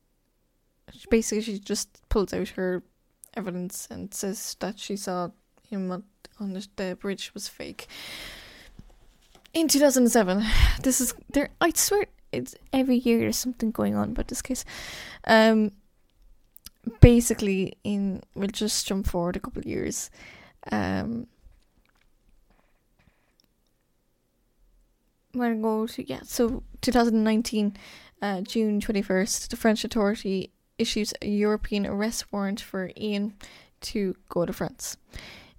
Basically, 1.10 1.42
she 1.42 1.58
just 1.58 2.00
pulls 2.08 2.32
out 2.32 2.48
her 2.50 2.82
evidence 3.36 3.86
and 3.90 4.12
says 4.12 4.56
that 4.60 4.78
she 4.78 4.96
saw 4.96 5.28
him 5.68 6.02
on 6.40 6.52
the, 6.54 6.66
the 6.76 6.96
bridge 6.98 7.32
was 7.34 7.46
fake. 7.46 7.86
In 9.52 9.68
2007, 9.68 10.44
this 10.82 11.00
is 11.00 11.14
there. 11.32 11.50
I 11.60 11.72
swear, 11.74 12.06
it's 12.32 12.54
every 12.72 12.96
year 12.96 13.18
there's 13.20 13.36
something 13.36 13.70
going 13.70 13.94
on 13.94 14.10
about 14.10 14.28
this 14.28 14.42
case. 14.42 14.64
Um, 15.24 15.72
basically, 17.00 17.76
in 17.84 18.22
we'll 18.34 18.48
just 18.48 18.86
jump 18.86 19.06
forward 19.06 19.36
a 19.36 19.40
couple 19.40 19.60
of 19.60 19.66
years. 19.66 20.10
Um, 20.72 21.26
we're 25.34 25.50
gonna 25.50 25.62
go 25.62 25.86
to 25.86 26.08
yeah. 26.08 26.20
So 26.24 26.62
2019, 26.80 27.76
uh, 28.20 28.40
June 28.42 28.80
21st, 28.80 29.48
the 29.48 29.56
French 29.56 29.84
authority 29.84 30.50
issues 30.78 31.12
a 31.22 31.28
European 31.28 31.86
arrest 31.86 32.32
warrant 32.32 32.60
for 32.60 32.90
Ian 32.96 33.34
to 33.80 34.14
go 34.28 34.46
to 34.46 34.52
France. 34.52 34.96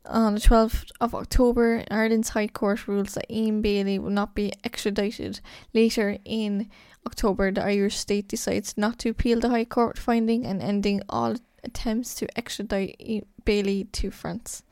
On 0.06 0.34
the 0.34 0.40
12th 0.40 0.90
of 1.00 1.14
October, 1.14 1.84
Ireland's 1.92 2.30
High 2.30 2.48
Court 2.48 2.88
rules 2.88 3.14
that 3.14 3.30
Ian 3.30 3.62
Bailey 3.62 4.00
will 4.00 4.10
not 4.10 4.34
be 4.34 4.54
extradited. 4.64 5.40
Later 5.74 6.18
in 6.26 6.70
October, 7.06 7.52
the 7.52 7.64
Irish 7.64 7.98
state 7.98 8.28
decides 8.28 8.78
not 8.78 8.98
to 9.00 9.10
appeal 9.10 9.40
the 9.40 9.50
High 9.50 9.66
Court 9.66 9.98
finding 9.98 10.46
and 10.46 10.62
ending 10.62 11.02
all 11.10 11.36
attempts 11.64 12.16
to 12.16 12.38
extradite 12.38 13.28
Bailey 13.46 13.84
to 13.84 14.10
France. 14.10 14.64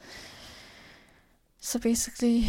So 1.60 1.78
basically, 1.80 2.48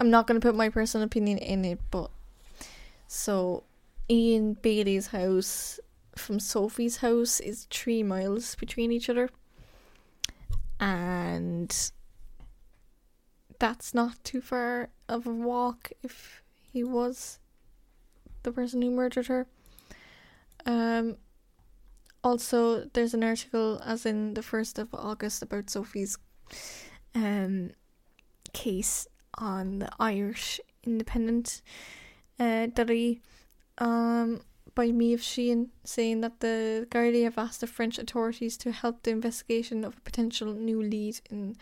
I'm 0.00 0.10
not 0.10 0.26
going 0.26 0.40
to 0.40 0.46
put 0.46 0.54
my 0.54 0.68
personal 0.68 1.06
opinion 1.06 1.38
in 1.38 1.64
it, 1.64 1.80
but 1.90 2.10
so 3.06 3.64
Ian 4.10 4.54
Bailey's 4.54 5.08
house 5.08 5.80
from 6.16 6.40
Sophie's 6.40 6.98
house 6.98 7.40
is 7.40 7.66
three 7.70 8.02
miles 8.02 8.54
between 8.56 8.92
each 8.92 9.08
other, 9.08 9.30
and 10.80 11.74
that's 13.58 13.94
not 13.94 14.22
too 14.24 14.40
far 14.40 14.90
of 15.08 15.26
a 15.26 15.32
walk 15.32 15.90
if 16.02 16.42
he 16.72 16.84
was 16.84 17.38
the 18.42 18.52
person 18.52 18.82
who 18.82 18.90
murdered 18.90 19.26
her. 19.26 19.46
Um, 20.66 21.16
also, 22.22 22.84
there's 22.92 23.14
an 23.14 23.24
article, 23.24 23.80
as 23.84 24.04
in 24.04 24.34
the 24.34 24.40
1st 24.40 24.78
of 24.78 24.94
August, 24.94 25.42
about 25.42 25.70
Sophie's 25.70 26.18
um, 27.14 27.70
case 28.52 29.06
on 29.38 29.78
the 29.80 29.88
Irish 29.98 30.60
Independent 30.84 31.62
uh, 32.38 32.66
Diary 32.66 33.20
um, 33.78 34.40
by 34.74 34.92
Maeve 34.92 35.22
Sheehan, 35.22 35.70
saying 35.84 36.20
that 36.20 36.40
the 36.40 36.86
Gardaí 36.90 37.24
have 37.24 37.38
asked 37.38 37.60
the 37.60 37.66
French 37.66 37.98
authorities 37.98 38.56
to 38.58 38.72
help 38.72 39.02
the 39.02 39.10
investigation 39.10 39.84
of 39.84 39.96
a 39.96 40.00
potential 40.02 40.52
new 40.52 40.82
lead 40.82 41.20
in 41.30 41.56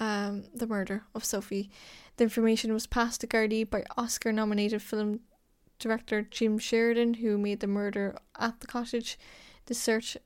um, 0.00 0.44
the 0.54 0.66
murder 0.66 1.04
of 1.14 1.24
Sophie. 1.24 1.70
The 2.16 2.24
information 2.24 2.72
was 2.72 2.86
passed 2.86 3.20
to 3.22 3.26
Gardaí 3.26 3.68
by 3.68 3.84
Oscar 3.96 4.32
nominated 4.32 4.82
film 4.82 5.20
director 5.78 6.22
Jim 6.22 6.58
Sheridan, 6.58 7.14
who 7.14 7.36
made 7.38 7.60
the 7.60 7.66
murder 7.66 8.16
at 8.38 8.60
the 8.60 8.66
cottage, 8.66 9.18
the 9.66 9.74
search 9.74 10.16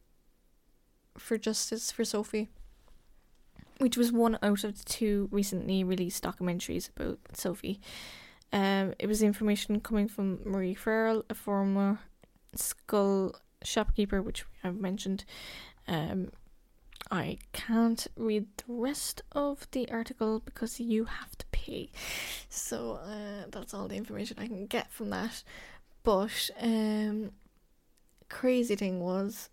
for 1.17 1.39
justice 1.39 1.91
for 1.91 2.05
Sophie, 2.05 2.49
which 3.79 3.97
was 3.97 4.13
one 4.13 4.39
out 4.43 4.65
of 4.65 4.79
the 4.79 4.85
two 4.85 5.29
recently 5.31 5.85
released 5.85 6.25
documentaries 6.25 6.91
about 6.97 7.19
Sophie. 7.33 7.81
Um, 8.53 8.95
it 8.99 9.07
was 9.07 9.23
information 9.23 9.81
coming 9.81 10.09
from 10.09 10.41
Marie 10.45 10.75
Farrell, 10.75 11.25
a 11.29 11.35
former 11.35 11.99
Schull 12.57 13.35
shopkeeper, 13.63 14.23
which 14.23 14.45
I've 14.65 14.77
mentioned. 14.81 15.25
Um, 15.87 16.31
I 17.11 17.39
can't 17.53 18.07
read 18.17 18.47
the 18.57 18.65
rest 18.73 19.23
of 19.33 19.67
the 19.71 19.91
article 19.91 20.41
because 20.41 20.81
you 20.81 21.05
have 21.05 21.37
to 21.39 21.47
pay. 21.53 21.91
So 22.49 23.01
uh, 23.03 23.47
that's 23.51 23.73
all 23.73 23.89
the 23.89 23.97
information 23.97 24.39
I 24.39 24.47
can 24.47 24.67
get 24.67 24.93
from 24.93 25.11
that. 25.11 25.43
But 26.03 26.51
um, 26.61 27.33
crazy 28.29 28.77
thing 28.77 29.01
was, 29.01 29.51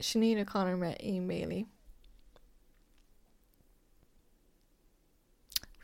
Sinead 0.00 0.40
O'Connor 0.40 0.76
met 0.76 1.02
Ian 1.02 1.28
Bailey, 1.28 1.66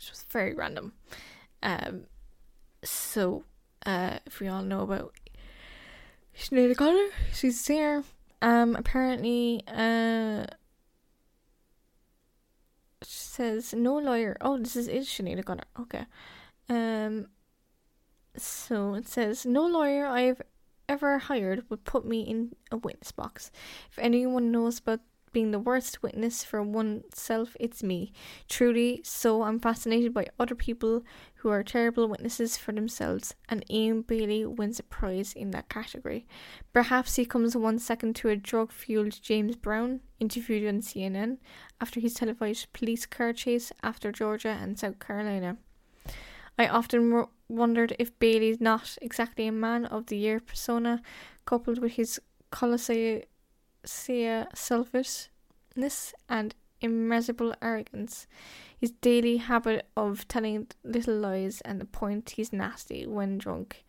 which 0.06 0.12
was 0.12 0.24
very 0.30 0.54
random. 0.54 0.92
Um, 1.62 2.04
so 2.84 3.44
uh, 3.84 4.18
if 4.24 4.38
we 4.38 4.46
all 4.46 4.62
know 4.62 4.82
about 4.82 5.14
Sinead 6.38 6.70
O'Connor, 6.70 7.08
she's 7.32 7.56
a 7.56 7.62
singer. 7.62 8.04
Um, 8.40 8.76
apparently, 8.76 9.62
uh, 9.66 10.46
she 13.02 13.18
says 13.18 13.74
no 13.74 13.98
lawyer. 13.98 14.36
Oh, 14.40 14.58
this 14.58 14.76
is 14.76 14.86
is 14.86 15.08
Sinead 15.08 15.40
O'Connor. 15.40 15.64
Okay. 15.80 16.04
Um. 16.68 17.26
So 18.36 18.94
it 18.94 19.08
says 19.08 19.44
no 19.44 19.66
lawyer 19.66 20.06
I've 20.06 20.42
ever 20.88 21.18
hired 21.18 21.68
would 21.68 21.84
put 21.84 22.06
me 22.06 22.20
in 22.20 22.54
a 22.70 22.76
witness 22.76 23.10
box. 23.10 23.50
If 23.90 23.98
anyone 23.98 24.52
knows 24.52 24.78
about 24.78 25.00
being 25.36 25.50
the 25.50 25.58
worst 25.58 26.02
witness 26.02 26.42
for 26.42 26.62
oneself, 26.62 27.58
it's 27.60 27.82
me. 27.82 28.10
Truly, 28.48 29.02
so 29.04 29.42
I'm 29.42 29.60
fascinated 29.60 30.14
by 30.14 30.28
other 30.40 30.54
people 30.54 31.04
who 31.34 31.50
are 31.50 31.62
terrible 31.62 32.08
witnesses 32.08 32.56
for 32.56 32.72
themselves, 32.72 33.34
and 33.46 33.62
Ian 33.70 34.00
Bailey 34.00 34.46
wins 34.46 34.78
a 34.78 34.82
prize 34.82 35.34
in 35.34 35.50
that 35.50 35.68
category. 35.68 36.26
Perhaps 36.72 37.16
he 37.16 37.26
comes 37.26 37.54
one 37.54 37.78
second 37.78 38.16
to 38.16 38.30
a 38.30 38.36
drug 38.36 38.72
fueled 38.72 39.20
James 39.20 39.56
Brown, 39.56 40.00
interviewed 40.18 40.66
on 40.66 40.80
CNN, 40.80 41.36
after 41.82 42.00
his 42.00 42.14
televised 42.14 42.72
police 42.72 43.04
car 43.04 43.34
chase 43.34 43.72
after 43.82 44.10
Georgia 44.10 44.56
and 44.58 44.78
South 44.78 44.98
Carolina. 44.98 45.58
I 46.58 46.66
often 46.66 47.26
wondered 47.46 47.94
if 47.98 48.18
Bailey's 48.18 48.58
not 48.58 48.96
exactly 49.02 49.46
a 49.46 49.52
man 49.52 49.84
of 49.84 50.06
the 50.06 50.16
year 50.16 50.40
persona, 50.40 51.02
coupled 51.44 51.78
with 51.78 51.92
his 51.92 52.18
colossal 52.50 53.20
selfishness 53.86 55.30
and 56.28 56.54
immeasurable 56.80 57.54
arrogance. 57.62 58.26
His 58.78 58.90
daily 58.90 59.38
habit 59.38 59.86
of 59.96 60.28
telling 60.28 60.66
little 60.84 61.16
lies 61.16 61.60
and 61.62 61.80
the 61.80 61.86
point 61.86 62.30
he's 62.30 62.52
nasty 62.52 63.06
when 63.06 63.38
drunk. 63.38 63.84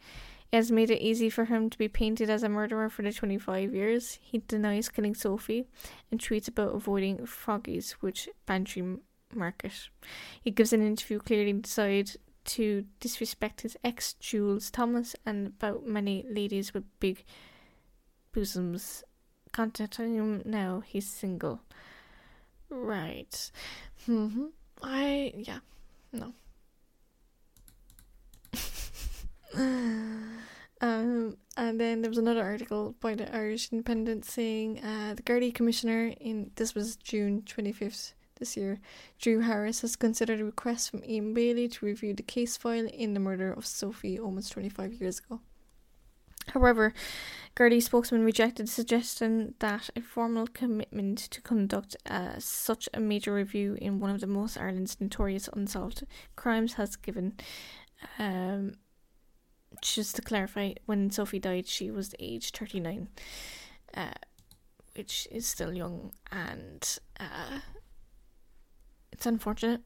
It 0.52 0.56
has 0.56 0.72
made 0.72 0.90
it 0.90 1.02
easy 1.02 1.30
for 1.30 1.46
him 1.46 1.70
to 1.70 1.78
be 1.78 1.90
painted 1.90 2.30
as 2.30 2.42
a 2.42 2.50
murderer 2.50 2.90
for 2.90 3.02
the 3.02 3.12
25 3.12 3.74
years. 3.74 4.18
He 4.22 4.38
denies 4.38 4.88
killing 4.88 5.14
Sophie 5.14 5.68
and 6.10 6.22
tweets 6.22 6.48
about 6.48 6.74
avoiding 6.74 7.26
froggies, 7.26 7.92
which 8.00 8.30
Bantry 8.46 8.98
Market. 9.34 9.90
He 10.42 10.52
gives 10.52 10.72
an 10.72 10.82
interview 10.82 11.20
clearly 11.20 11.52
decide 11.52 12.12
to 12.46 12.86
disrespect 13.02 13.62
his 13.62 13.76
ex 13.84 14.14
Jules 14.14 14.72
Thomas 14.72 15.18
and 15.26 15.48
about 15.48 15.86
many 15.86 16.26
ladies 16.30 16.74
with 16.74 16.86
big 17.02 17.26
bosoms 18.32 19.04
contacting 19.58 20.14
him 20.14 20.44
now. 20.46 20.84
He's 20.86 21.08
single. 21.10 21.62
Right. 22.70 23.52
Mm-hmm. 24.08 24.46
I 24.84 25.34
yeah. 25.36 25.60
No. 26.14 26.34
um, 30.82 31.38
and 31.58 31.80
then 31.82 32.04
there 32.04 32.10
was 32.10 32.20
another 32.20 32.44
article 32.44 32.94
by 33.02 33.16
the 33.16 33.36
Irish 33.36 33.72
Independent 33.72 34.26
saying 34.26 34.80
uh, 34.84 35.16
the 35.16 35.24
Gardaí 35.24 35.52
Commissioner 35.52 36.14
in 36.22 36.52
this 36.56 36.76
was 36.76 36.96
June 36.96 37.42
twenty 37.42 37.72
fifth 37.72 38.14
this 38.38 38.56
year, 38.56 38.80
Drew 39.20 39.40
Harris 39.40 39.82
has 39.82 39.96
considered 39.96 40.40
a 40.40 40.46
request 40.46 40.92
from 40.92 41.04
Ian 41.04 41.34
Bailey 41.34 41.68
to 41.70 41.86
review 41.88 42.14
the 42.14 42.22
case 42.22 42.56
file 42.56 42.86
in 42.86 43.16
the 43.16 43.20
murder 43.20 43.52
of 43.52 43.66
Sophie 43.66 44.20
almost 44.20 44.52
twenty 44.52 44.70
five 44.70 44.94
years 44.94 45.18
ago. 45.18 45.42
However, 46.50 46.94
Gardaí 47.56 47.82
spokesman 47.82 48.24
rejected 48.24 48.68
the 48.68 48.72
suggestion 48.72 49.56
that 49.60 49.90
a 49.96 50.02
formal 50.02 50.48
commitment 50.48 51.18
to 51.18 51.42
conduct 51.42 51.96
uh, 52.06 52.34
such 52.40 52.88
a 52.94 53.00
major 53.00 53.34
review 53.34 53.78
in 53.82 54.00
one 54.00 54.12
of 54.12 54.22
the 54.22 54.28
most 54.28 54.58
Ireland's 54.58 55.02
notorious 55.02 55.50
unsolved 55.54 56.06
crimes 56.36 56.74
has 56.74 56.96
given. 56.96 57.34
Um, 58.20 58.74
just 59.82 60.16
to 60.16 60.22
clarify, 60.22 60.74
when 60.86 61.10
Sophie 61.12 61.40
died, 61.40 61.68
she 61.68 61.92
was 61.92 62.14
age 62.20 62.52
39, 62.52 63.08
uh, 63.96 64.12
which 64.96 65.28
is 65.32 65.46
still 65.46 65.74
young, 65.74 66.12
and 66.32 67.00
uh, 67.20 67.60
it's 69.12 69.26
unfortunate. 69.26 69.82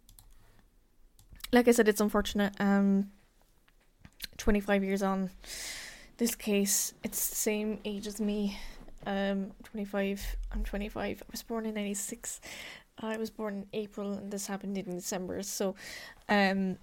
Like 1.54 1.68
I 1.68 1.72
said, 1.72 1.88
it's 1.88 2.02
unfortunate. 2.02 2.54
Um, 2.60 3.12
25 4.38 4.84
years 4.84 5.02
on 5.02 5.30
this 6.22 6.36
case, 6.36 6.94
it's 7.04 7.30
the 7.30 7.36
same 7.36 7.80
age 7.84 8.06
as 8.06 8.22
me. 8.22 8.56
Um, 9.08 9.54
25. 9.64 10.38
I'm 10.52 10.64
25. 10.64 11.24
I 11.24 11.26
was 11.32 11.42
born 11.42 11.66
in 11.66 11.74
96. 11.74 12.40
I 13.00 13.18
was 13.18 13.32
born 13.32 13.56
in 13.56 13.66
April, 13.74 14.14
and 14.14 14.32
this 14.32 14.46
happened 14.46 14.78
in 14.78 14.98
December. 14.98 15.42
So, 15.42 15.74
um, 16.30 16.78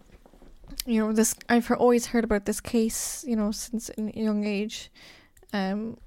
you 0.86 0.98
know, 0.98 1.12
this 1.12 1.36
I've 1.48 1.70
always 1.70 2.06
heard 2.06 2.24
about 2.24 2.46
this 2.46 2.60
case. 2.60 3.24
You 3.28 3.36
know, 3.36 3.52
since 3.52 3.92
a 3.96 4.02
young 4.18 4.44
age, 4.44 4.90
um, 5.52 5.98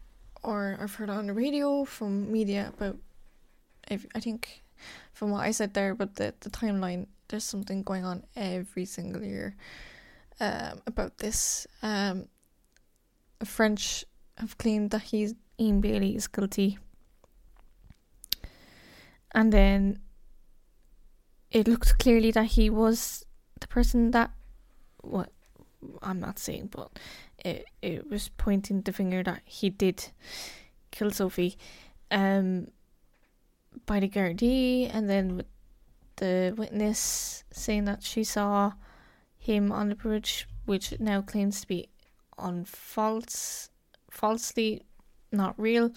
or 0.43 0.77
I've 0.81 0.95
heard 0.95 1.09
on 1.09 1.27
the 1.27 1.33
radio 1.33 1.85
from 1.85 2.29
media 2.29 2.73
about. 2.75 2.97
If, 3.89 4.05
I 4.13 4.19
think, 4.19 4.61
from 5.13 5.31
what 5.31 5.47
I 5.47 5.51
said 5.51 5.73
there, 5.73 5.95
but 5.95 6.15
the 6.15 6.33
the 6.41 6.49
timeline. 6.49 7.07
There's 7.29 7.45
something 7.45 7.83
going 7.83 8.03
on 8.03 8.25
every 8.35 8.83
single 8.83 9.23
year, 9.23 9.55
um, 10.41 10.81
about 10.85 11.19
this. 11.19 11.65
Um, 11.81 12.27
French 13.45 14.05
have 14.37 14.57
claimed 14.57 14.91
that 14.91 15.03
he's 15.03 15.33
Ian 15.59 15.81
Bailey 15.81 16.15
is 16.15 16.27
guilty. 16.27 16.79
And 19.33 19.53
then 19.53 19.99
it 21.51 21.67
looked 21.67 21.99
clearly 21.99 22.31
that 22.31 22.45
he 22.45 22.69
was 22.69 23.25
the 23.59 23.67
person 23.67 24.11
that 24.11 24.31
what 25.01 25.31
I'm 26.01 26.19
not 26.19 26.39
saying, 26.39 26.69
but 26.71 26.89
it 27.43 27.65
it 27.81 28.09
was 28.09 28.29
pointing 28.29 28.81
the 28.81 28.93
finger 28.93 29.23
that 29.23 29.41
he 29.45 29.69
did 29.69 30.09
kill 30.91 31.11
Sophie 31.11 31.57
um 32.11 32.67
by 33.85 33.99
the 33.99 34.09
Gardaí 34.09 34.89
and 34.93 35.09
then 35.09 35.37
with 35.37 35.45
the 36.17 36.53
witness 36.57 37.43
saying 37.51 37.85
that 37.85 38.03
she 38.03 38.23
saw 38.23 38.73
him 39.37 39.71
on 39.71 39.89
the 39.89 39.95
bridge 39.95 40.47
which 40.65 40.93
now 40.99 41.21
claims 41.21 41.61
to 41.61 41.67
be 41.67 41.87
on 42.41 42.65
false, 42.65 43.69
falsely 44.09 44.83
not 45.31 45.59
real. 45.59 45.91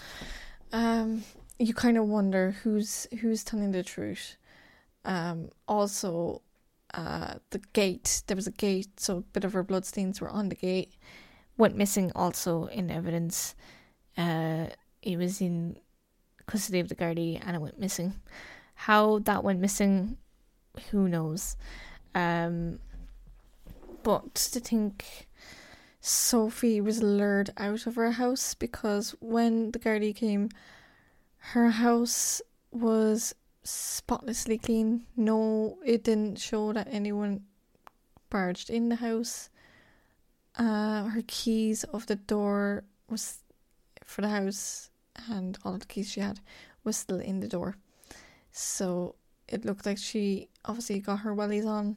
Um, 0.72 1.24
you 1.58 1.74
kind 1.74 1.96
of 1.96 2.06
wonder 2.06 2.56
who's 2.62 3.06
who's 3.20 3.44
telling 3.44 3.72
the 3.72 3.82
truth. 3.82 4.36
Um, 5.04 5.50
also, 5.68 6.42
uh, 6.92 7.34
the 7.50 7.60
gate 7.72 8.22
there 8.26 8.36
was 8.36 8.46
a 8.46 8.52
gate, 8.52 9.00
so 9.00 9.18
a 9.18 9.20
bit 9.20 9.44
of 9.44 9.52
her 9.52 9.62
bloodstains 9.62 10.20
were 10.20 10.30
on 10.30 10.48
the 10.48 10.54
gate. 10.54 10.94
Went 11.56 11.76
missing 11.76 12.10
also 12.14 12.66
in 12.66 12.90
evidence. 12.90 13.54
Uh, 14.16 14.66
it 15.02 15.18
was 15.18 15.40
in 15.40 15.76
custody 16.46 16.80
of 16.80 16.88
the 16.88 16.94
Gardaí 16.94 17.40
and 17.44 17.56
it 17.56 17.60
went 17.60 17.78
missing. 17.78 18.14
How 18.74 19.20
that 19.20 19.44
went 19.44 19.60
missing, 19.60 20.16
who 20.90 21.08
knows? 21.08 21.56
Um, 22.14 22.80
but 24.02 24.34
to 24.34 24.60
think 24.60 25.26
Sophie 26.06 26.82
was 26.82 27.02
lured 27.02 27.48
out 27.56 27.86
of 27.86 27.94
her 27.94 28.10
house 28.10 28.52
because 28.52 29.14
when 29.20 29.70
the 29.70 29.78
Gardaí 29.78 30.14
came, 30.14 30.50
her 31.38 31.70
house 31.70 32.42
was 32.70 33.34
spotlessly 33.62 34.58
clean. 34.58 35.06
No, 35.16 35.78
it 35.82 36.04
didn't 36.04 36.38
show 36.38 36.74
that 36.74 36.88
anyone 36.90 37.46
barged 38.28 38.68
in 38.68 38.90
the 38.90 38.96
house. 38.96 39.48
Uh, 40.58 41.04
her 41.04 41.22
keys 41.26 41.84
of 41.84 42.04
the 42.04 42.16
door 42.16 42.84
was 43.08 43.38
for 44.04 44.20
the 44.20 44.28
house, 44.28 44.90
and 45.30 45.56
all 45.64 45.78
the 45.78 45.86
keys 45.86 46.10
she 46.10 46.20
had 46.20 46.38
was 46.84 46.98
still 46.98 47.18
in 47.18 47.40
the 47.40 47.48
door. 47.48 47.78
So 48.52 49.14
it 49.48 49.64
looked 49.64 49.86
like 49.86 49.96
she 49.96 50.50
obviously 50.66 51.00
got 51.00 51.20
her 51.20 51.34
wellies 51.34 51.66
on, 51.66 51.96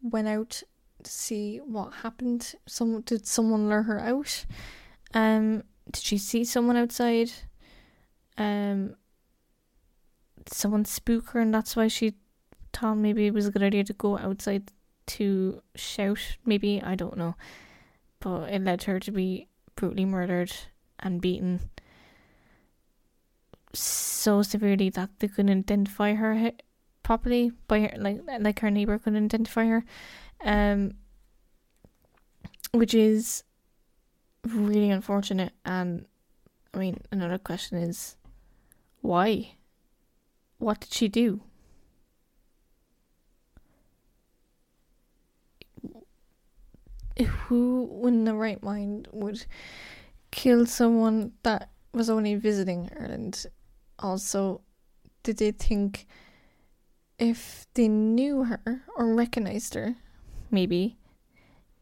went 0.00 0.26
out 0.26 0.62
see 1.06 1.58
what 1.58 1.92
happened. 1.94 2.54
Some 2.66 3.00
did 3.02 3.26
someone 3.26 3.68
lure 3.68 3.82
her 3.82 4.00
out? 4.00 4.44
Um, 5.14 5.62
did 5.90 6.02
she 6.02 6.18
see 6.18 6.44
someone 6.44 6.76
outside? 6.76 7.30
Um, 8.38 8.96
someone 10.50 10.84
spook 10.84 11.30
her, 11.30 11.40
and 11.40 11.54
that's 11.54 11.76
why 11.76 11.88
she 11.88 12.14
thought 12.72 12.96
maybe 12.96 13.26
it 13.26 13.34
was 13.34 13.46
a 13.46 13.50
good 13.50 13.62
idea 13.62 13.84
to 13.84 13.92
go 13.92 14.18
outside 14.18 14.70
to 15.06 15.62
shout. 15.74 16.36
Maybe 16.44 16.82
I 16.82 16.94
don't 16.94 17.16
know, 17.16 17.36
but 18.20 18.50
it 18.50 18.62
led 18.62 18.84
her 18.84 19.00
to 19.00 19.10
be 19.10 19.48
brutally 19.76 20.04
murdered 20.04 20.52
and 20.98 21.20
beaten 21.20 21.70
so 23.72 24.42
severely 24.42 24.88
that 24.90 25.10
they 25.18 25.28
couldn't 25.28 25.58
identify 25.58 26.14
her 26.14 26.52
properly 27.02 27.52
by 27.68 27.80
her 27.80 27.92
like 27.98 28.20
like 28.40 28.60
her 28.60 28.70
neighbor 28.70 28.98
couldn't 28.98 29.24
identify 29.26 29.66
her 29.66 29.84
um 30.44 30.92
which 32.72 32.94
is 32.94 33.42
really 34.46 34.90
unfortunate. 34.90 35.52
And 35.64 36.06
i 36.74 36.78
mean 36.78 37.00
another 37.10 37.38
question 37.38 37.78
is 37.78 38.16
why? 39.00 39.56
What 40.58 40.80
did 40.80 40.92
she 40.92 41.08
do? 41.08 41.40
Who 47.48 48.02
in 48.06 48.24
the 48.24 48.34
right 48.34 48.62
mind 48.62 49.08
would 49.12 49.46
kill 50.30 50.66
someone 50.66 51.32
that 51.44 51.70
was 51.92 52.10
only 52.10 52.34
visiting 52.34 52.90
Ireland 52.98 53.46
also 53.98 54.60
did 55.22 55.38
they 55.38 55.50
think 55.52 56.06
if 57.18 57.66
they 57.74 57.88
knew 57.88 58.44
her 58.44 58.82
or 58.96 59.14
recognized 59.14 59.74
her, 59.74 59.96
maybe, 60.50 60.96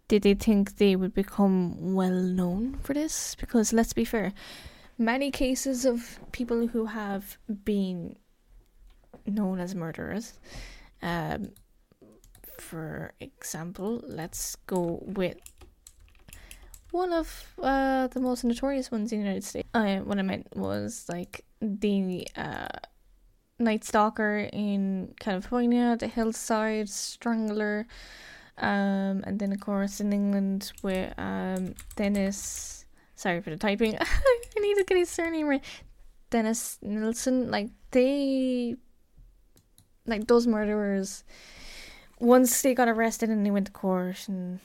did 0.09 0.23
they 0.23 0.35
think 0.35 0.77
they 0.77 0.97
would 0.97 1.15
become 1.15 1.95
well 1.95 2.11
known 2.11 2.79
for 2.83 2.95
this? 2.95 3.35
Because 3.35 3.73
let's 3.73 3.93
be 3.93 4.05
fair, 4.05 4.33
many 4.99 5.31
cases 5.31 5.85
of 5.85 6.19
people 6.33 6.69
who 6.69 6.87
have 6.87 7.39
been 7.65 8.17
known 9.27 9.61
as 9.61 9.75
murderers, 9.75 10.35
um, 11.03 11.51
for 12.59 13.13
example, 13.21 14.01
let's 14.07 14.57
go 14.67 15.03
with 15.07 15.37
one 16.91 17.13
of 17.13 17.53
uh, 17.61 18.07
the 18.09 18.21
most 18.21 18.45
notorious 18.45 18.91
ones 18.91 19.13
in 19.13 19.19
the 19.19 19.25
United 19.25 19.45
States. 19.45 19.69
Uh, 19.75 19.97
what 19.99 20.19
I 20.19 20.23
meant 20.23 20.47
was 20.55 21.07
like 21.09 21.45
the 21.61 22.27
uh, 22.37 22.69
Night 23.59 23.85
Stalker 23.85 24.49
in 24.53 25.15
California, 25.19 25.97
the 25.99 26.07
Hillside 26.07 26.89
Strangler, 26.89 27.87
um, 28.59 29.25
and 29.27 29.39
then 29.39 29.53
of 29.53 29.61
course 29.61 30.01
in 30.01 30.13
England 30.13 30.73
with 30.83 31.13
um, 31.19 31.75
Dennis. 31.97 32.85
Sorry 33.17 33.41
for 33.41 33.51
the 33.51 33.57
typing. 33.57 33.97
I 34.01 34.61
need 34.61 34.77
to 34.77 34.85
get 34.85 34.97
his 34.97 35.11
surname 35.11 35.47
right. 35.47 35.65
Dennis 36.31 36.79
Nilsen. 36.83 37.51
Like 37.51 37.71
they, 37.91 38.77
like 40.07 40.27
those 40.27 40.47
murderers. 40.47 41.25
Once 42.21 42.63
they 42.63 42.75
got 42.75 42.89
arrested 42.89 43.29
and 43.31 43.45
they 43.45 43.51
went 43.51 43.67
to 43.67 43.73
court 43.73 44.29
and 44.29 44.61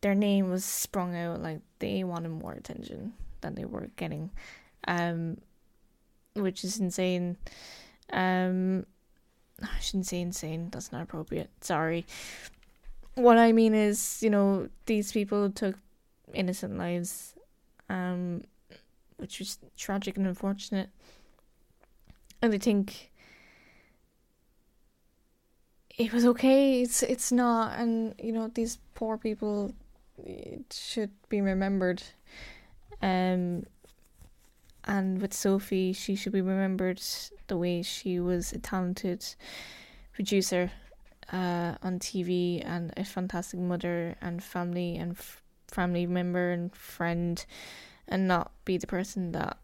their 0.00 0.14
name 0.14 0.50
was 0.50 0.64
sprung 0.64 1.16
out, 1.16 1.42
like 1.42 1.60
they 1.78 2.04
wanted 2.04 2.30
more 2.30 2.52
attention 2.52 3.14
than 3.40 3.54
they 3.54 3.64
were 3.64 3.90
getting. 3.96 4.30
Um, 4.86 5.38
which 6.34 6.64
is 6.64 6.78
insane. 6.78 7.36
Um, 8.12 8.86
I 9.62 9.80
shouldn't 9.80 10.06
say 10.06 10.20
insane. 10.20 10.68
That's 10.70 10.92
not 10.92 11.02
appropriate. 11.02 11.50
Sorry. 11.60 12.06
What 13.18 13.36
I 13.36 13.50
mean 13.52 13.74
is, 13.74 14.22
you 14.22 14.30
know, 14.30 14.68
these 14.86 15.10
people 15.10 15.50
took 15.50 15.76
innocent 16.32 16.78
lives, 16.78 17.34
um, 17.88 18.44
which 19.16 19.40
was 19.40 19.58
tragic 19.76 20.16
and 20.16 20.26
unfortunate. 20.26 20.90
And 22.40 22.54
I 22.54 22.58
think 22.58 23.10
it 25.98 26.12
was 26.12 26.24
okay. 26.26 26.82
It's 26.82 27.02
it's 27.02 27.32
not, 27.32 27.78
and 27.78 28.14
you 28.22 28.32
know, 28.32 28.48
these 28.54 28.78
poor 28.94 29.18
people 29.18 29.74
should 30.70 31.10
be 31.28 31.40
remembered. 31.40 32.02
Um, 33.02 33.64
and 34.84 35.20
with 35.20 35.34
Sophie, 35.34 35.92
she 35.92 36.14
should 36.14 36.32
be 36.32 36.40
remembered 36.40 37.02
the 37.48 37.56
way 37.56 37.82
she 37.82 38.20
was 38.20 38.52
a 38.52 38.58
talented 38.58 39.24
producer 40.12 40.70
uh, 41.32 41.74
on 41.82 41.98
TV 41.98 42.62
and 42.64 42.92
a 42.96 43.04
fantastic 43.04 43.60
mother 43.60 44.16
and 44.20 44.42
family 44.42 44.96
and 44.96 45.12
f- 45.12 45.42
family 45.68 46.06
member 46.06 46.50
and 46.50 46.74
friend, 46.74 47.44
and 48.06 48.26
not 48.26 48.52
be 48.64 48.78
the 48.78 48.86
person 48.86 49.32
that 49.32 49.58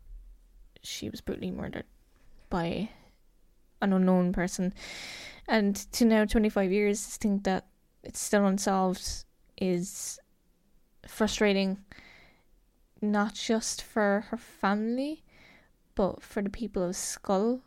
she 0.82 1.08
was 1.08 1.20
brutally 1.20 1.50
murdered 1.50 1.86
by 2.50 2.90
an 3.80 3.92
unknown 3.92 4.32
person. 4.32 4.74
And 5.48 5.76
to 5.92 6.04
now, 6.04 6.24
25 6.24 6.72
years, 6.72 7.04
think 7.16 7.44
that 7.44 7.66
it's 8.02 8.20
still 8.20 8.46
unsolved 8.46 9.24
is 9.56 10.18
frustrating 11.06 11.78
not 13.00 13.34
just 13.34 13.82
for 13.82 14.24
her 14.28 14.36
family, 14.36 15.22
but 15.94 16.22
for 16.22 16.42
the 16.42 16.50
people 16.50 16.82
of 16.82 16.96
Schull. 16.96 17.60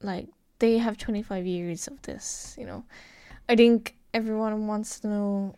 Like, 0.00 0.28
they 0.58 0.78
have 0.78 0.98
25 0.98 1.46
years 1.46 1.88
of 1.88 2.02
this, 2.02 2.54
you 2.58 2.66
know. 2.66 2.84
I 3.52 3.56
think 3.56 3.96
everyone 4.14 4.66
wants 4.66 5.00
to 5.00 5.08
know 5.08 5.56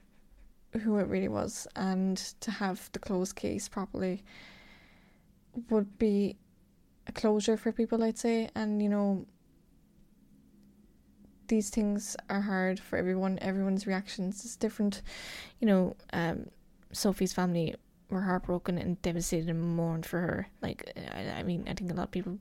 who 0.83 0.98
it 0.98 1.07
really 1.07 1.28
was, 1.28 1.68
and 1.76 2.16
to 2.40 2.50
have 2.50 2.90
the 2.90 2.98
closed 2.98 3.37
case 3.37 3.68
properly 3.68 4.24
would 5.70 5.96
be 5.96 6.37
a 7.07 7.12
closure 7.12 7.57
for 7.57 7.70
people, 7.70 8.02
I'd 8.02 8.18
say. 8.18 8.50
And, 8.57 8.83
you 8.83 8.88
know, 8.88 9.26
these 11.46 11.70
things 11.70 12.16
are 12.28 12.40
hard 12.40 12.80
for 12.80 12.96
everyone. 12.96 13.38
Everyone's 13.40 13.87
reactions 13.87 14.44
is 14.44 14.57
different. 14.57 15.02
You 15.61 15.68
know, 15.68 15.96
um, 16.12 16.48
Sophie's 16.90 17.33
family 17.33 17.76
were 18.11 18.22
heartbroken 18.22 18.76
and 18.76 19.00
devastated 19.02 19.48
and 19.48 19.76
mourned 19.76 20.04
for 20.04 20.18
her. 20.18 20.48
Like, 20.61 20.92
I, 20.96 21.38
I 21.38 21.42
mean, 21.44 21.62
I 21.68 21.74
think 21.74 21.92
a 21.92 21.94
lot 21.94 22.09
of 22.09 22.11
people 22.11 22.40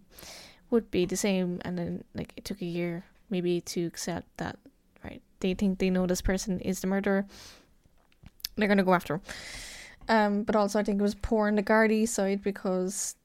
would 0.72 0.89
be 0.89 1.06
the 1.06 1.16
same, 1.16 1.62
and 1.63 1.78
then 1.78 2.04
like 2.16 2.34
it 2.36 2.44
took 2.44 2.60
a 2.63 2.66
year 2.66 3.06
maybe 3.30 3.62
to 3.62 3.86
accept 3.86 4.36
that. 4.38 4.58
They 5.44 5.54
think 5.54 5.80
they 5.80 5.90
know 5.90 6.08
this 6.08 6.22
person 6.22 6.62
is 6.62 6.80
the 6.80 6.88
murderer. 6.88 7.26
They're 8.56 8.70
gonna 8.70 8.84
go 8.84 8.94
after 8.94 9.16
him. 9.16 9.22
Um, 10.08 10.44
but 10.44 10.56
also 10.56 10.80
I 10.80 10.84
think 10.84 11.00
it 11.00 11.04
was 11.04 11.16
poor 11.16 11.48
on 11.48 11.56
the 11.56 11.64
Gardaí 11.64 12.08
side 12.08 12.42
because 12.42 13.16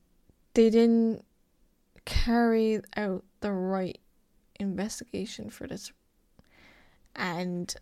they 0.55 0.69
didn't 0.69 1.25
carry 2.05 2.81
out 2.97 3.25
the 3.41 3.53
right 3.53 3.99
investigation 4.59 5.49
for 5.49 5.69
this. 5.69 5.93
And 7.15 7.73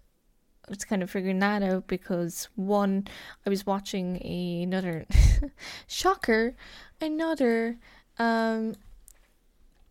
I 0.69 0.71
was 0.71 0.85
kind 0.85 1.03
of 1.03 1.11
figuring 1.11 1.39
that 1.39 1.63
out 1.63 1.87
because 1.87 2.51
one, 2.57 3.09
I 3.47 3.49
was 3.49 3.65
watching 3.65 4.23
another 4.23 5.07
shocker, 5.87 6.55
another 7.01 7.79
um 8.19 8.75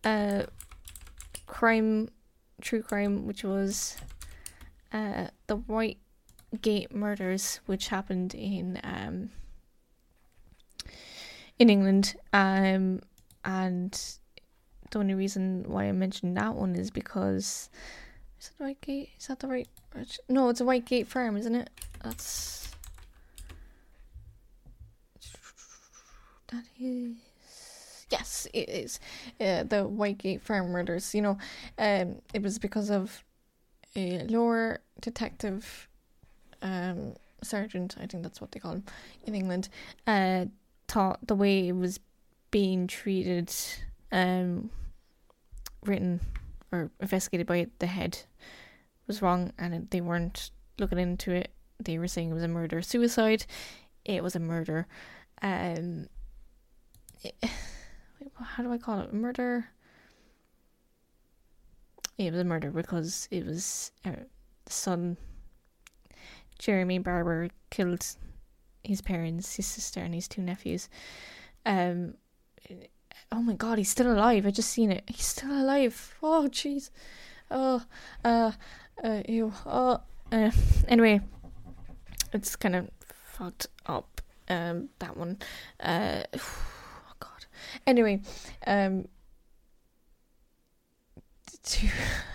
uh 0.03 0.43
crime 1.47 2.09
true 2.61 2.81
crime 2.81 3.25
which 3.25 3.43
was 3.43 3.97
uh 4.95 5.27
the 5.47 5.57
White 5.57 5.97
Gate 6.61 6.93
murders 6.93 7.59
which 7.65 7.89
happened 7.89 8.33
in 8.33 8.79
um 8.83 9.29
in 11.59 11.69
England 11.69 12.15
um 12.33 13.01
and 13.43 14.17
the 14.91 14.99
only 14.99 15.13
reason 15.13 15.65
why 15.67 15.85
I 15.85 15.91
mentioned 15.91 16.37
that 16.37 16.55
one 16.55 16.75
is 16.75 16.89
because 16.89 17.69
is 18.39 18.51
that 18.57 18.63
White 18.63 18.81
Gate? 18.81 19.09
Is 19.19 19.27
that 19.27 19.39
the 19.39 19.47
right 19.47 19.67
no, 20.27 20.49
it's 20.49 20.61
a 20.61 20.65
White 20.65 20.85
Gate 20.85 21.07
Farm, 21.07 21.37
isn't 21.37 21.55
it? 21.55 21.69
That's. 22.03 22.69
That 26.51 26.63
is. 26.79 27.15
Yes, 28.11 28.47
it 28.53 28.69
is. 28.69 28.99
Uh, 29.39 29.63
the 29.63 29.87
White 29.87 30.17
Gate 30.17 30.41
Farm 30.41 30.69
murders. 30.69 31.15
You 31.15 31.21
know, 31.21 31.37
um, 31.79 32.17
it 32.33 32.41
was 32.41 32.59
because 32.59 32.91
of 32.91 33.23
a 33.95 34.25
lower 34.27 34.81
detective 35.01 35.87
um, 36.61 37.15
sergeant, 37.43 37.95
I 37.99 38.05
think 38.05 38.23
that's 38.23 38.41
what 38.41 38.51
they 38.51 38.59
call 38.59 38.73
him 38.73 38.83
in 39.23 39.35
England, 39.35 39.69
uh, 40.07 40.45
thought 40.87 41.25
the 41.27 41.35
way 41.35 41.67
it 41.67 41.75
was 41.75 41.99
being 42.51 42.87
treated, 42.87 43.53
um, 44.11 44.69
written 45.83 46.19
or 46.71 46.91
investigated 46.99 47.47
by 47.47 47.67
the 47.79 47.87
head 47.87 48.19
was 49.07 49.21
wrong, 49.21 49.51
and 49.57 49.89
they 49.91 50.01
weren't 50.01 50.51
looking 50.79 50.99
into 50.99 51.31
it. 51.31 51.51
They 51.79 51.97
were 51.97 52.07
saying 52.07 52.31
it 52.31 52.33
was 52.33 52.43
a 52.43 52.47
murder 52.47 52.81
suicide. 52.81 53.45
It 54.03 54.23
was 54.23 54.35
a 54.35 54.39
murder. 54.39 54.87
Um, 55.41 56.07
it, 57.21 57.35
how 58.41 58.63
do 58.63 58.71
I 58.71 58.77
call 58.77 58.99
it? 58.99 59.13
Murder. 59.13 59.67
It 62.17 62.31
was 62.31 62.41
a 62.41 62.45
murder 62.45 62.71
because 62.71 63.27
it 63.31 63.45
was 63.45 63.91
uh, 64.05 64.11
the 64.65 64.71
son 64.71 65.17
Jeremy 66.59 66.99
Bamber 66.99 67.49
killed 67.69 68.05
his 68.83 69.01
parents, 69.01 69.55
his 69.55 69.65
sister, 69.65 69.99
and 69.99 70.13
his 70.13 70.27
two 70.27 70.41
nephews. 70.41 70.89
Um, 71.65 72.15
oh 73.31 73.41
my 73.41 73.53
god, 73.53 73.77
he's 73.77 73.89
still 73.89 74.11
alive. 74.11 74.45
I 74.45 74.51
just 74.51 74.69
seen 74.69 74.91
it. 74.91 75.03
He's 75.07 75.25
still 75.25 75.51
alive. 75.51 76.15
Oh 76.21 76.47
jeez. 76.49 76.89
Oh, 77.51 77.83
uh, 78.23 78.51
uh, 79.03 79.21
ew. 79.27 79.53
Oh, 79.65 79.99
uh, 80.31 80.51
anyway, 80.87 81.21
it's 82.33 82.55
kind 82.55 82.75
of 82.75 82.89
fucked 83.25 83.67
up. 83.85 84.21
Um, 84.47 84.89
that 84.99 85.17
one. 85.17 85.37
Uh, 85.79 86.23
oh 86.35 87.13
god. 87.19 87.45
Anyway, 87.85 88.21
um, 88.65 89.07
to 91.65 91.87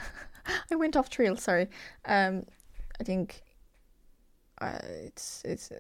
I 0.71 0.77
went 0.77 0.97
off 0.97 1.11
trail. 1.11 1.37
Sorry. 1.37 1.69
Um, 2.05 2.45
I 3.01 3.05
think 3.05 3.43
uh, 4.61 4.79
it's 4.83 5.43
it's 5.45 5.73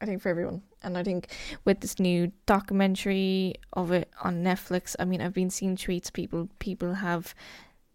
I 0.00 0.06
think 0.06 0.20
for 0.20 0.28
everyone, 0.28 0.62
and 0.82 0.98
I 0.98 1.04
think 1.04 1.28
with 1.64 1.80
this 1.80 2.00
new 2.00 2.32
documentary 2.46 3.54
of 3.72 3.92
it 3.92 4.10
on 4.22 4.42
Netflix, 4.42 4.96
I 4.98 5.04
mean, 5.04 5.20
I've 5.20 5.34
been 5.34 5.50
seeing 5.50 5.76
tweets. 5.76 6.12
People 6.12 6.48
people 6.58 6.94
have 6.94 7.34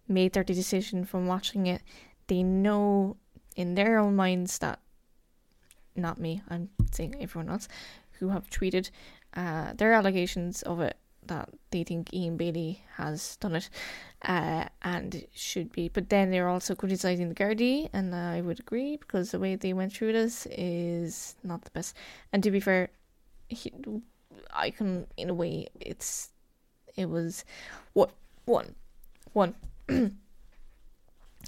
made 0.07 0.33
their 0.33 0.43
decision 0.43 1.03
from 1.03 1.27
watching 1.27 1.67
it. 1.67 1.81
They 2.27 2.43
know 2.43 3.17
in 3.55 3.75
their 3.75 3.99
own 3.99 4.15
minds 4.15 4.57
that 4.59 4.79
not 5.95 6.19
me. 6.19 6.41
I'm 6.49 6.69
saying 6.91 7.15
everyone 7.19 7.49
else 7.49 7.67
who 8.19 8.29
have 8.29 8.49
tweeted 8.49 8.89
uh, 9.35 9.73
their 9.73 9.93
allegations 9.93 10.61
of 10.63 10.79
it 10.79 10.97
that 11.27 11.49
they 11.71 11.83
think 11.83 12.13
Ian 12.13 12.37
Bailey 12.37 12.83
has 12.95 13.35
done 13.37 13.55
it 13.55 13.69
uh, 14.23 14.65
and 14.81 15.25
should 15.33 15.71
be. 15.71 15.89
But 15.89 16.09
then 16.09 16.31
they're 16.31 16.49
also 16.49 16.75
criticizing 16.75 17.29
the 17.29 17.35
Gardaí, 17.35 17.89
and 17.93 18.13
I 18.15 18.41
would 18.41 18.59
agree 18.59 18.97
because 18.97 19.31
the 19.31 19.39
way 19.39 19.55
they 19.55 19.73
went 19.73 19.93
through 19.93 20.13
this 20.13 20.47
is 20.51 21.35
not 21.43 21.63
the 21.63 21.71
best. 21.71 21.95
And 22.33 22.43
to 22.43 22.51
be 22.51 22.59
fair, 22.59 22.89
he, 23.47 23.71
I 24.53 24.71
can, 24.71 25.07
in 25.15 25.29
a 25.29 25.33
way, 25.33 25.67
it's 25.79 26.29
it 26.95 27.09
was 27.09 27.45
what 27.93 28.11
one 28.45 28.75
one. 29.33 29.55
the 29.87 30.11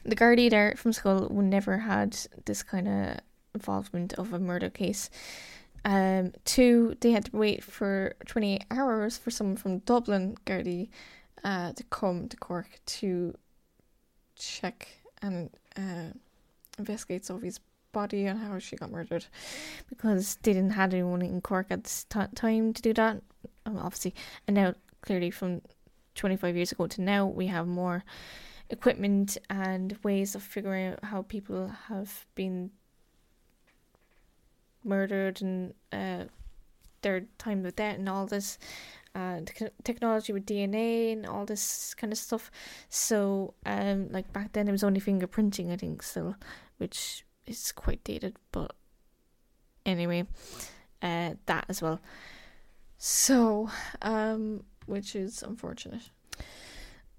Gardaí 0.06 0.50
there 0.50 0.76
from 0.78 0.94
school 0.94 1.28
would 1.30 1.46
never 1.46 1.80
had 1.80 2.18
this 2.46 2.64
kind 2.64 2.88
of 2.88 3.20
involvement 3.54 4.14
of 4.14 4.32
a 4.34 4.40
murder 4.40 4.70
case. 4.70 5.10
Um, 5.86 6.34
two, 6.46 6.96
they 7.02 7.12
had 7.12 7.26
to 7.26 7.38
wait 7.38 7.64
for 7.64 8.16
28 8.26 8.66
hours 8.72 9.18
for 9.18 9.32
someone 9.32 9.58
from 9.58 9.80
Dublin 9.80 10.36
Gardaí 10.46 10.90
uh, 11.44 11.74
to 11.74 11.84
come 11.86 12.28
to 12.28 12.38
Cork 12.38 12.80
to 12.86 13.34
check 14.36 14.88
and 15.22 15.50
uh, 15.78 16.14
investigate 16.78 17.26
Sophie's 17.26 17.60
body 17.92 18.26
and 18.26 18.40
how 18.40 18.60
she 18.60 18.76
got 18.76 18.92
murdered 18.92 19.26
because 19.90 20.38
they 20.44 20.54
didn't 20.54 20.72
have 20.72 20.94
anyone 20.94 21.22
in 21.22 21.42
Cork 21.42 21.68
at 21.70 21.84
this 21.84 22.06
t- 22.06 22.20
time 22.36 22.74
to 22.74 22.82
do 22.82 22.94
that, 22.94 23.22
um, 23.66 23.78
obviously. 23.78 24.14
And 24.48 24.56
now, 24.56 24.76
clearly, 25.02 25.32
from 25.32 25.62
25 26.16 26.56
years 26.56 26.72
ago 26.72 26.88
to 26.88 27.02
now, 27.02 27.26
we 27.26 27.48
have 27.48 27.68
more 27.68 28.04
equipment 28.70 29.38
and 29.50 29.98
ways 30.04 30.36
of 30.36 30.44
figuring 30.44 30.94
out 30.94 31.04
how 31.04 31.24
people 31.24 31.72
have 31.88 32.26
been 32.36 32.72
murdered 34.84 35.42
and 35.42 35.74
uh, 35.92 36.26
their 37.02 37.22
time 37.38 37.66
of 37.66 37.76
death 37.76 37.98
and 37.98 38.10
all 38.10 38.26
this 38.26 38.58
uh, 39.16 39.42
technology 39.84 40.34
with 40.34 40.46
DNA 40.46 41.14
and 41.14 41.26
all 41.26 41.46
this 41.46 41.94
kind 41.96 42.14
of 42.14 42.20
stuff. 42.20 42.52
So, 42.90 43.54
um, 43.66 44.10
like 44.12 44.32
back 44.34 44.54
then, 44.54 44.68
it 44.68 44.72
was 44.72 44.84
only 44.84 45.02
fingerprinting, 45.02 45.72
I 45.72 45.78
think, 45.78 46.04
still, 46.04 46.36
which 46.78 47.26
is 47.46 47.72
quite 47.72 48.04
dated. 48.04 48.38
But 48.52 48.76
anyway, 49.86 50.28
uh, 51.02 51.34
that 51.46 51.66
as 51.70 51.82
well. 51.82 52.00
So, 52.98 53.70
um, 54.02 54.64
which 54.86 55.16
is 55.16 55.42
unfortunate. 55.42 56.10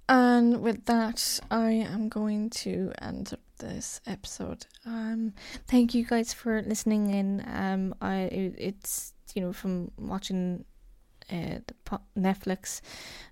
And 0.09 0.61
with 0.61 0.87
that, 0.87 1.41
I 1.51 1.71
am 1.71 2.09
going 2.09 2.51
to 2.51 2.93
end 3.01 3.37
this 3.61 4.01
episode. 4.07 4.67
Um, 4.85 5.33
thank 5.69 5.95
you 5.95 6.05
guys 6.05 6.33
for 6.33 6.63
listening 6.63 7.11
in. 7.11 7.45
Um, 7.47 7.95
I 8.01 8.17
it, 8.23 8.55
it's 8.59 9.15
you 9.35 9.43
know 9.43 9.53
from 9.53 9.93
watching 9.97 10.65
uh 11.31 11.61
the 11.67 11.75
po- 11.85 12.03
Netflix 12.19 12.81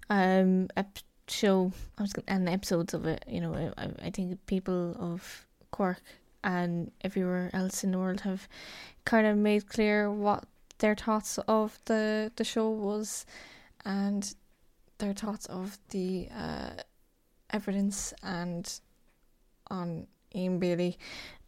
um 0.08 0.68
ep- 0.76 0.98
show 1.26 1.72
I 1.98 2.02
was 2.02 2.14
and 2.26 2.48
episodes 2.48 2.94
of 2.94 3.06
it. 3.06 3.24
You 3.26 3.40
know, 3.40 3.72
I 3.76 3.88
I 4.06 4.10
think 4.10 4.46
people 4.46 4.96
of 4.98 5.46
Cork 5.70 6.00
and 6.44 6.92
everywhere 7.02 7.50
else 7.52 7.82
in 7.84 7.90
the 7.92 7.98
world 7.98 8.20
have 8.20 8.48
kind 9.04 9.26
of 9.26 9.36
made 9.36 9.68
clear 9.68 10.10
what 10.10 10.44
their 10.78 10.94
thoughts 10.94 11.38
of 11.48 11.78
the 11.86 12.30
the 12.36 12.44
show 12.44 12.68
was, 12.70 13.26
and 13.84 14.34
their 14.98 15.14
thoughts 15.14 15.46
of 15.46 15.78
the 15.90 16.28
uh, 16.36 16.70
evidence 17.50 18.14
and 18.22 18.80
on 19.70 20.06
Ian 20.34 20.58
Bailey. 20.58 20.98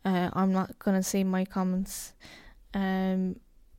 Uh, 0.05 0.31
I'm 0.33 0.53
not 0.53 0.79
gonna 0.79 1.03
say 1.03 1.25
my 1.25 1.45
comments, 1.45 2.14
um, 2.75 3.37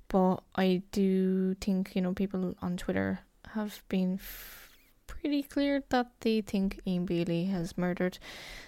but 0.07 0.37
I 0.55 0.83
do 0.91 1.55
think 1.55 1.95
you 1.95 2.01
know 2.01 2.13
people 2.13 2.55
on 2.61 2.77
Twitter 2.77 3.19
have 3.53 3.81
been 3.89 4.15
f- 4.15 4.69
pretty 5.07 5.43
clear 5.43 5.83
that 5.89 6.11
they 6.21 6.41
think 6.41 6.79
Ian 6.85 7.05
Bailey 7.05 7.45
has 7.45 7.77
murdered 7.77 8.19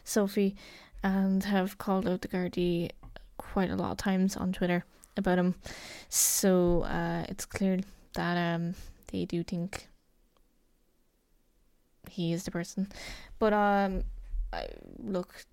Sophie, 0.03 0.55
and 1.03 1.43
have 1.43 1.77
called 1.77 2.07
out 2.07 2.21
the 2.21 2.27
Gardaí 2.27 2.89
quite 3.37 3.69
a 3.69 3.75
lot 3.75 3.91
of 3.91 3.97
times 3.97 4.37
on 4.37 4.53
Twitter 4.53 4.85
about 5.17 5.37
him. 5.37 5.55
So 6.09 6.83
uh, 6.83 7.25
it's 7.29 7.45
clear 7.45 7.79
that 8.13 8.55
um, 8.55 8.75
they 9.11 9.25
do 9.25 9.43
think 9.43 9.89
he 12.09 12.33
is 12.33 12.43
the 12.43 12.51
person. 12.51 12.87
But 13.39 13.53
um, 13.53 14.03
I, 14.51 14.67
look, 14.97 15.45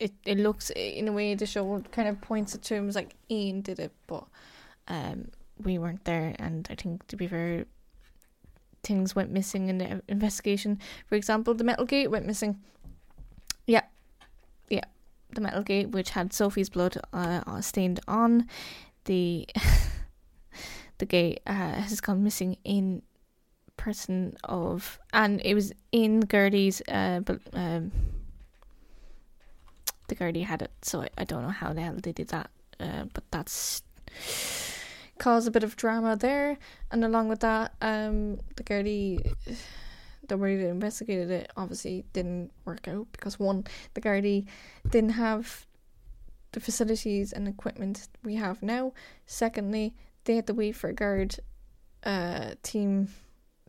it 0.00 0.12
it 0.24 0.38
looks 0.38 0.70
in 0.70 1.08
a 1.08 1.12
way 1.12 1.34
the 1.34 1.46
show 1.46 1.82
kind 1.92 2.08
of 2.08 2.20
points 2.20 2.54
it 2.54 2.62
to 2.62 2.74
him 2.74 2.88
as 2.88 2.94
like 2.94 3.14
Ian 3.30 3.60
did 3.62 3.78
it, 3.78 3.92
but 4.06 4.24
um, 4.86 5.28
we 5.62 5.78
weren't 5.78 6.04
there, 6.04 6.34
and 6.38 6.66
I 6.70 6.74
think 6.74 7.06
to 7.08 7.16
be 7.16 7.26
fair, 7.26 7.64
things 8.82 9.16
went 9.16 9.30
missing 9.30 9.68
in 9.68 9.78
the 9.78 10.02
investigation. 10.08 10.78
For 11.06 11.16
example, 11.16 11.54
the 11.54 11.64
metal 11.64 11.84
gate 11.84 12.10
went 12.10 12.26
missing. 12.26 12.60
Yeah, 13.66 13.82
yeah, 14.68 14.84
the 15.30 15.40
metal 15.40 15.62
gate 15.62 15.90
which 15.90 16.10
had 16.10 16.32
Sophie's 16.32 16.70
blood 16.70 16.96
uh, 17.12 17.60
stained 17.60 18.00
on 18.06 18.46
the 19.04 19.48
the 20.98 21.06
gate 21.06 21.40
uh, 21.46 21.52
has 21.52 22.00
gone 22.00 22.22
missing 22.22 22.56
in 22.64 23.02
person 23.76 24.36
of, 24.44 24.98
and 25.12 25.40
it 25.44 25.54
was 25.54 25.72
in 25.90 26.20
Gertie's 26.20 26.82
uh, 26.88 27.20
but 27.20 27.40
um, 27.52 27.90
the 30.08 30.16
Gardaí 30.16 30.44
had 30.44 30.62
it, 30.62 30.70
so 30.82 31.02
I, 31.02 31.08
I 31.18 31.24
don't 31.24 31.42
know 31.42 31.50
how 31.50 31.72
the 31.72 31.80
hell 31.80 31.96
they 32.02 32.12
did 32.12 32.28
that, 32.28 32.50
uh, 32.80 33.04
but 33.12 33.24
that's 33.30 33.82
caused 35.18 35.48
a 35.48 35.50
bit 35.50 35.64
of 35.64 35.76
drama 35.76 36.16
there, 36.16 36.58
and 36.90 37.04
along 37.04 37.28
with 37.28 37.40
that, 37.40 37.74
um, 37.80 38.38
the 38.56 38.64
Gardaí. 38.64 39.32
The 40.26 40.36
way 40.36 40.56
they 40.56 40.68
investigated 40.68 41.30
it 41.30 41.50
obviously 41.56 42.04
didn't 42.12 42.52
work 42.66 42.86
out 42.86 43.06
because 43.12 43.38
one, 43.38 43.64
the 43.94 44.02
Gardaí 44.02 44.46
didn't 44.90 45.12
have 45.12 45.66
the 46.52 46.60
facilities 46.60 47.32
and 47.32 47.48
equipment 47.48 48.08
we 48.22 48.34
have 48.34 48.62
now. 48.62 48.92
Secondly, 49.24 49.94
they 50.24 50.36
had 50.36 50.46
to 50.46 50.52
wait 50.52 50.72
for 50.72 50.90
a 50.90 50.92
guard 50.92 51.36
uh, 52.04 52.50
team 52.62 53.08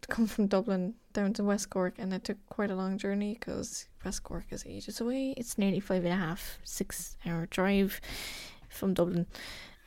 come 0.09 0.27
from 0.27 0.47
Dublin 0.47 0.95
down 1.13 1.33
to 1.33 1.43
West 1.43 1.69
Cork, 1.69 1.95
and 1.97 2.13
it 2.13 2.23
took 2.23 2.37
quite 2.47 2.71
a 2.71 2.75
long 2.75 2.97
journey 2.97 3.37
because 3.39 3.87
West 4.03 4.23
Cork 4.23 4.45
is 4.51 4.65
ages 4.67 4.99
away. 5.01 5.33
It's 5.37 5.57
nearly 5.57 5.79
five 5.79 6.03
and 6.03 6.13
a 6.13 6.17
half, 6.17 6.59
six 6.63 7.17
hour 7.25 7.45
drive 7.47 8.01
from 8.69 8.93
Dublin, 8.93 9.25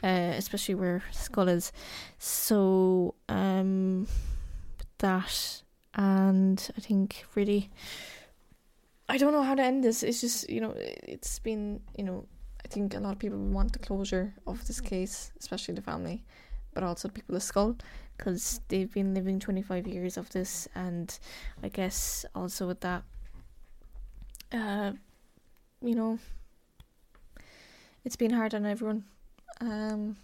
uh, 0.03 0.33
especially 0.37 0.75
where 0.75 1.03
Schull 1.13 1.49
is. 1.49 1.73
So, 2.19 3.15
um, 3.29 4.07
that, 4.99 5.63
and 5.95 6.71
I 6.77 6.81
think 6.81 7.25
really, 7.35 7.71
I 9.09 9.19
don't 9.19 9.33
know 9.33 9.43
how 9.43 9.55
to 9.55 9.63
end 9.63 9.85
this. 9.85 10.03
It's 10.03 10.21
just 10.21 10.49
you 10.49 10.61
know 10.61 10.75
it's 10.77 11.39
been 11.39 11.81
you 11.97 12.05
know 12.05 12.27
I 12.65 12.69
think 12.69 12.95
a 12.95 13.01
lot 13.01 13.13
of 13.13 13.19
people 13.19 13.39
want 13.39 13.73
the 13.73 13.79
closure 13.79 14.35
of 14.47 14.67
this 14.67 14.81
case, 14.81 15.33
especially 15.39 15.75
the 15.75 15.83
family, 15.83 16.25
but 16.75 16.83
also 16.83 17.09
people 17.09 17.37
of 17.37 17.43
Schull, 17.43 17.79
because 18.17 18.61
they've 18.69 18.93
been 18.93 19.15
living 19.15 19.39
twenty 19.39 19.63
five 19.63 19.87
years 19.87 20.17
of 20.17 20.31
this, 20.31 20.69
and 20.75 21.19
I 21.63 21.69
guess 21.69 22.25
also 22.35 22.67
with 22.67 22.81
that, 22.81 23.03
uh, 24.53 24.93
you 25.81 25.95
know, 25.95 26.19
it's 28.05 28.17
been 28.17 28.33
hard 28.33 28.55
on 28.55 28.67
everyone. 28.67 29.05
Um, 29.61 30.17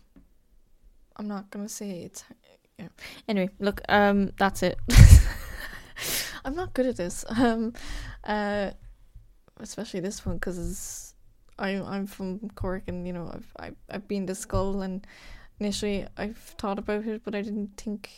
I'm 1.17 1.29
not 1.29 1.51
gonna 1.51 1.69
say 1.69 2.03
it's. 2.03 2.25
Yeah. 2.79 2.89
Anyway, 3.29 3.51
look. 3.59 3.81
Um, 3.89 4.31
that's 4.39 4.63
it. 4.63 4.79
I'm 6.45 6.55
not 6.55 6.75
good 6.75 6.87
at 6.87 6.97
this. 6.97 7.25
Um, 7.37 7.73
uh, 8.25 8.71
especially 9.61 10.01
this 10.01 10.25
one 10.25 10.37
because 10.37 11.15
I'm 11.59 11.85
I'm 11.85 12.07
from 12.07 12.51
Cork 12.55 12.85
and 12.87 13.07
you 13.07 13.13
know 13.13 13.31
I've 13.33 13.53
I've 13.59 13.77
I've 13.91 14.09
been 14.09 14.27
to 14.27 14.33
Schull 14.35 14.85
and 14.85 15.07
initially 15.61 16.07
I've 16.17 16.37
thought 16.37 16.79
about 16.79 17.07
it 17.07 17.23
but 17.25 17.35
I 17.35 17.43
didn't 17.43 17.77
think 17.77 18.11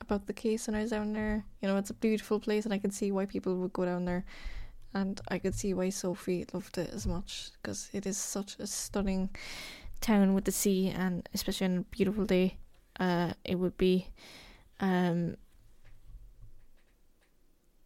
about 0.00 0.26
the 0.26 0.32
case 0.32 0.66
when 0.66 0.76
I 0.76 0.82
was 0.82 0.90
down 0.90 1.12
there. 1.12 1.44
You 1.60 1.68
know, 1.68 1.76
it's 1.76 1.90
a 1.90 1.94
beautiful 1.94 2.38
place 2.38 2.64
and 2.64 2.72
I 2.72 2.78
can 2.78 2.90
see 2.90 3.12
why 3.12 3.26
people 3.26 3.56
would 3.56 3.72
go 3.72 3.84
down 3.84 4.04
there. 4.04 4.24
And 4.94 5.20
I 5.28 5.38
could 5.38 5.54
see 5.54 5.74
why 5.74 5.90
Sophie 5.90 6.46
loved 6.52 6.78
it 6.78 6.90
as 6.92 7.06
much 7.06 7.50
because 7.54 7.90
it 7.92 8.06
is 8.06 8.16
such 8.16 8.56
a 8.58 8.66
stunning 8.66 9.30
town 10.00 10.34
with 10.34 10.44
the 10.44 10.52
sea 10.52 10.88
and 10.88 11.28
especially 11.34 11.66
on 11.66 11.78
a 11.78 11.96
beautiful 11.96 12.26
day 12.26 12.58
uh 13.00 13.32
it 13.44 13.54
would 13.54 13.76
be 13.78 14.06
um 14.80 15.36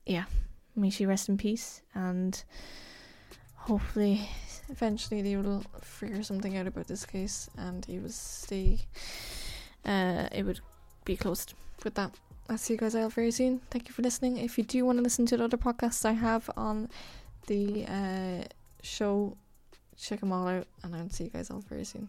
yeah 0.06 0.24
may 0.74 0.90
she 0.90 1.06
rest 1.06 1.28
in 1.28 1.36
peace 1.36 1.82
and 1.94 2.44
hopefully 3.70 4.28
eventually 4.68 5.22
they 5.22 5.36
will 5.36 5.62
figure 5.80 6.24
something 6.24 6.56
out 6.56 6.66
about 6.66 6.88
this 6.88 7.06
case 7.06 7.48
and 7.56 7.88
it 7.88 8.02
will 8.02 8.08
stay 8.08 8.80
uh 9.84 10.26
it 10.32 10.42
would 10.44 10.58
be 11.04 11.16
closed. 11.16 11.54
With 11.84 11.94
that 11.94 12.10
i'll 12.48 12.58
see 12.58 12.74
you 12.74 12.80
guys 12.80 12.96
all 12.96 13.08
very 13.08 13.30
soon. 13.30 13.60
Thank 13.70 13.86
you 13.86 13.94
for 13.94 14.02
listening. 14.02 14.38
If 14.38 14.58
you 14.58 14.64
do 14.64 14.84
want 14.84 14.98
to 14.98 15.04
listen 15.04 15.24
to 15.26 15.36
the 15.36 15.44
other 15.44 15.56
podcasts 15.56 16.04
i 16.04 16.14
have 16.28 16.50
on 16.56 16.88
the 17.46 17.86
uh 17.86 18.42
show 18.82 19.36
check 19.96 20.18
them 20.18 20.32
all 20.32 20.48
out 20.48 20.66
and 20.82 20.96
i'll 20.96 21.10
see 21.10 21.24
you 21.24 21.30
guys 21.30 21.50
all 21.50 21.62
very 21.68 21.84
soon 21.84 22.08